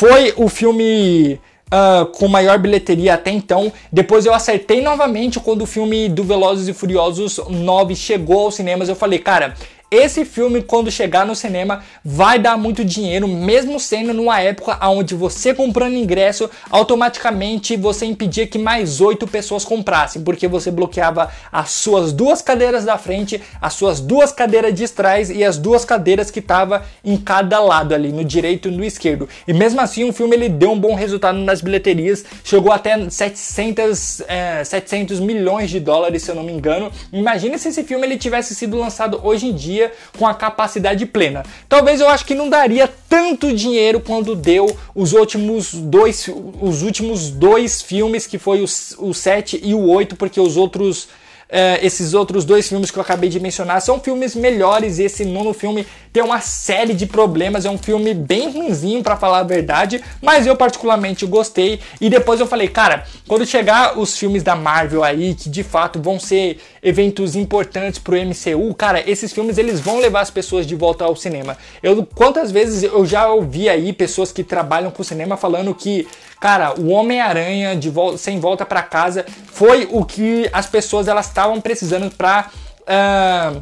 foi 0.00 0.32
o 0.34 0.48
filme 0.48 1.38
uh, 1.70 2.06
com 2.06 2.26
maior 2.26 2.58
bilheteria 2.58 3.12
até 3.12 3.30
então. 3.30 3.70
Depois 3.92 4.24
eu 4.24 4.32
acertei 4.32 4.80
novamente 4.80 5.38
quando 5.38 5.60
o 5.60 5.66
filme 5.66 6.08
do 6.08 6.24
Velozes 6.24 6.68
e 6.68 6.72
Furiosos 6.72 7.38
9 7.50 7.94
chegou 7.94 8.46
aos 8.46 8.54
cinemas. 8.54 8.88
Eu 8.88 8.96
falei, 8.96 9.18
cara, 9.18 9.54
esse 9.90 10.24
filme, 10.24 10.62
quando 10.62 10.88
chegar 10.88 11.26
no 11.26 11.34
cinema, 11.34 11.82
vai 12.04 12.38
dar 12.38 12.56
muito 12.56 12.84
dinheiro, 12.84 13.26
mesmo 13.26 13.80
sendo 13.80 14.14
numa 14.14 14.40
época 14.40 14.78
onde 14.86 15.16
você 15.16 15.52
comprando 15.52 15.94
ingresso, 15.94 16.48
automaticamente 16.70 17.76
você 17.76 18.06
impedia 18.06 18.46
que 18.46 18.56
mais 18.56 19.00
oito 19.00 19.26
pessoas 19.26 19.64
comprassem, 19.64 20.22
porque 20.22 20.46
você 20.46 20.70
bloqueava 20.70 21.32
as 21.50 21.72
suas 21.72 22.12
duas 22.12 22.40
cadeiras 22.40 22.84
da 22.84 22.96
frente, 22.98 23.42
as 23.60 23.72
suas 23.72 23.98
duas 23.98 24.30
cadeiras 24.30 24.72
de 24.72 24.86
trás 24.86 25.28
e 25.28 25.42
as 25.42 25.58
duas 25.58 25.84
cadeiras 25.84 26.30
que 26.30 26.38
estavam 26.38 26.80
em 27.04 27.16
cada 27.16 27.58
lado 27.58 27.92
ali, 27.92 28.12
no 28.12 28.24
direito 28.24 28.68
e 28.68 28.70
no 28.70 28.84
esquerdo. 28.84 29.28
E 29.48 29.52
mesmo 29.52 29.80
assim, 29.80 30.08
o 30.08 30.12
filme 30.12 30.36
ele 30.36 30.48
deu 30.48 30.70
um 30.70 30.78
bom 30.78 30.94
resultado 30.94 31.38
nas 31.38 31.60
bilheterias, 31.60 32.24
chegou 32.44 32.70
até 32.70 33.10
700, 33.10 34.22
é, 34.28 34.62
700 34.62 35.18
milhões 35.18 35.68
de 35.68 35.80
dólares, 35.80 36.22
se 36.22 36.30
eu 36.30 36.36
não 36.36 36.44
me 36.44 36.52
engano. 36.52 36.92
Imagina 37.12 37.58
se 37.58 37.70
esse 37.70 37.82
filme 37.82 38.06
ele 38.06 38.16
tivesse 38.16 38.54
sido 38.54 38.78
lançado 38.78 39.20
hoje 39.24 39.48
em 39.48 39.52
dia 39.52 39.79
com 40.18 40.26
a 40.26 40.34
capacidade 40.34 41.06
plena. 41.06 41.44
Talvez 41.68 42.00
eu 42.00 42.08
acho 42.08 42.24
que 42.24 42.34
não 42.34 42.48
daria 42.48 42.88
tanto 43.08 43.54
dinheiro 43.54 44.00
quando 44.00 44.34
deu 44.34 44.76
os 44.94 45.12
últimos 45.12 45.72
dois, 45.72 46.28
os 46.60 46.82
últimos 46.82 47.30
dois 47.30 47.80
filmes, 47.80 48.26
que 48.26 48.38
foi 48.38 48.60
o, 48.60 48.64
o 48.98 49.14
7 49.14 49.60
e 49.62 49.74
o 49.74 49.88
8, 49.88 50.16
porque 50.16 50.40
os 50.40 50.56
outros 50.56 51.08
Uh, 51.50 51.84
esses 51.84 52.14
outros 52.14 52.44
dois 52.44 52.68
filmes 52.68 52.92
que 52.92 52.98
eu 52.98 53.02
acabei 53.02 53.28
de 53.28 53.40
mencionar 53.40 53.82
são 53.82 53.98
filmes 53.98 54.36
melhores. 54.36 55.00
Esse 55.00 55.24
nono 55.24 55.52
filme 55.52 55.84
tem 56.12 56.22
uma 56.22 56.40
série 56.40 56.94
de 56.94 57.06
problemas. 57.06 57.64
É 57.64 57.70
um 57.70 57.78
filme 57.78 58.14
bem 58.14 58.50
ruimzinho, 58.50 59.02
para 59.02 59.16
falar 59.16 59.40
a 59.40 59.42
verdade, 59.42 60.00
mas 60.22 60.46
eu 60.46 60.54
particularmente 60.54 61.26
gostei. 61.26 61.80
E 62.00 62.08
depois 62.08 62.38
eu 62.38 62.46
falei, 62.46 62.68
cara, 62.68 63.04
quando 63.26 63.44
chegar 63.44 63.98
os 63.98 64.16
filmes 64.16 64.44
da 64.44 64.54
Marvel 64.54 65.02
aí, 65.02 65.34
que 65.34 65.48
de 65.48 65.64
fato 65.64 66.00
vão 66.00 66.20
ser 66.20 66.58
eventos 66.82 67.34
importantes 67.34 67.98
pro 67.98 68.16
MCU, 68.16 68.72
cara, 68.74 69.02
esses 69.10 69.32
filmes 69.32 69.58
eles 69.58 69.80
vão 69.80 69.98
levar 69.98 70.20
as 70.20 70.30
pessoas 70.30 70.66
de 70.66 70.76
volta 70.76 71.04
ao 71.04 71.16
cinema. 71.16 71.56
Eu 71.82 72.06
quantas 72.14 72.50
vezes 72.50 72.84
eu 72.84 73.04
já 73.04 73.28
ouvi 73.28 73.68
aí 73.68 73.92
pessoas 73.92 74.30
que 74.30 74.44
trabalham 74.44 74.90
com 74.90 75.02
cinema 75.02 75.36
falando 75.36 75.74
que 75.74 76.06
Cara, 76.40 76.72
o 76.80 76.88
Homem-Aranha 76.88 77.76
de 77.76 77.90
volta, 77.90 78.16
sem 78.16 78.40
volta 78.40 78.64
para 78.64 78.80
casa 78.80 79.26
foi 79.52 79.86
o 79.90 80.06
que 80.06 80.48
as 80.54 80.66
pessoas 80.66 81.06
elas 81.06 81.26
estavam 81.40 81.60
precisando 81.60 82.10
para 82.14 82.50
uh, 82.82 83.60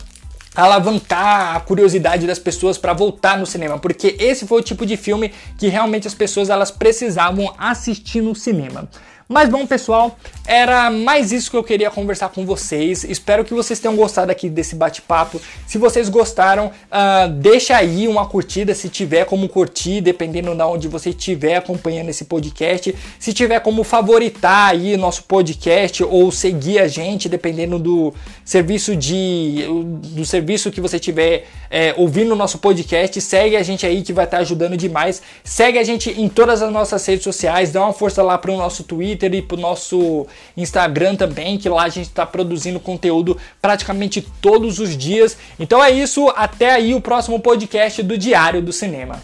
alavancar 0.54 1.54
a 1.56 1.60
curiosidade 1.60 2.26
das 2.26 2.38
pessoas 2.38 2.76
para 2.76 2.92
voltar 2.92 3.38
no 3.38 3.46
cinema, 3.46 3.78
porque 3.78 4.16
esse 4.18 4.46
foi 4.46 4.60
o 4.60 4.62
tipo 4.62 4.84
de 4.84 4.96
filme 4.96 5.32
que 5.56 5.68
realmente 5.68 6.08
as 6.08 6.14
pessoas 6.14 6.50
elas 6.50 6.72
precisavam 6.72 7.54
assistir 7.56 8.20
no 8.20 8.34
cinema. 8.34 8.88
Mas 9.28 9.50
bom, 9.50 9.66
pessoal, 9.66 10.18
era 10.46 10.90
mais 10.90 11.32
isso 11.32 11.50
que 11.50 11.56
eu 11.58 11.62
queria 11.62 11.90
conversar 11.90 12.30
com 12.30 12.46
vocês. 12.46 13.04
Espero 13.04 13.44
que 13.44 13.52
vocês 13.52 13.78
tenham 13.78 13.94
gostado 13.94 14.32
aqui 14.32 14.48
desse 14.48 14.74
bate-papo. 14.74 15.38
Se 15.66 15.76
vocês 15.76 16.08
gostaram, 16.08 16.68
uh, 16.68 17.28
deixa 17.28 17.76
aí 17.76 18.08
uma 18.08 18.26
curtida 18.26 18.74
se 18.74 18.88
tiver 18.88 19.26
como 19.26 19.46
curtir, 19.46 20.00
dependendo 20.00 20.54
de 20.54 20.62
onde 20.62 20.88
você 20.88 21.10
estiver 21.10 21.56
acompanhando 21.56 22.08
esse 22.08 22.24
podcast. 22.24 22.94
Se 23.18 23.34
tiver 23.34 23.60
como 23.60 23.84
favoritar 23.84 24.70
aí 24.70 24.96
nosso 24.96 25.24
podcast 25.24 26.02
ou 26.02 26.32
seguir 26.32 26.78
a 26.78 26.88
gente, 26.88 27.28
dependendo 27.28 27.78
do 27.78 28.14
serviço 28.46 28.96
de 28.96 29.66
do 30.04 30.24
serviço 30.24 30.70
que 30.70 30.80
você 30.80 30.96
estiver 30.96 31.44
é, 31.70 31.92
ouvindo 31.98 32.32
o 32.32 32.36
nosso 32.36 32.56
podcast, 32.56 33.20
segue 33.20 33.56
a 33.56 33.62
gente 33.62 33.84
aí 33.84 34.00
que 34.00 34.14
vai 34.14 34.24
estar 34.24 34.38
ajudando 34.38 34.74
demais. 34.74 35.20
Segue 35.44 35.78
a 35.78 35.84
gente 35.84 36.10
em 36.10 36.30
todas 36.30 36.62
as 36.62 36.72
nossas 36.72 37.04
redes 37.04 37.24
sociais, 37.24 37.70
dá 37.70 37.82
uma 37.82 37.92
força 37.92 38.22
lá 38.22 38.38
para 38.38 38.50
o 38.50 38.56
nosso 38.56 38.82
Twitter 39.18 39.34
e 39.34 39.42
para 39.42 39.56
o 39.56 39.60
nosso 39.60 40.26
Instagram 40.56 41.16
também, 41.16 41.58
que 41.58 41.68
lá 41.68 41.82
a 41.82 41.88
gente 41.88 42.06
está 42.06 42.24
produzindo 42.24 42.78
conteúdo 42.78 43.36
praticamente 43.60 44.26
todos 44.40 44.78
os 44.78 44.96
dias. 44.96 45.36
Então 45.58 45.82
é 45.82 45.90
isso, 45.90 46.28
até 46.36 46.70
aí 46.70 46.94
o 46.94 47.00
próximo 47.00 47.40
podcast 47.40 48.02
do 48.02 48.16
Diário 48.16 48.62
do 48.62 48.72
Cinema. 48.72 49.20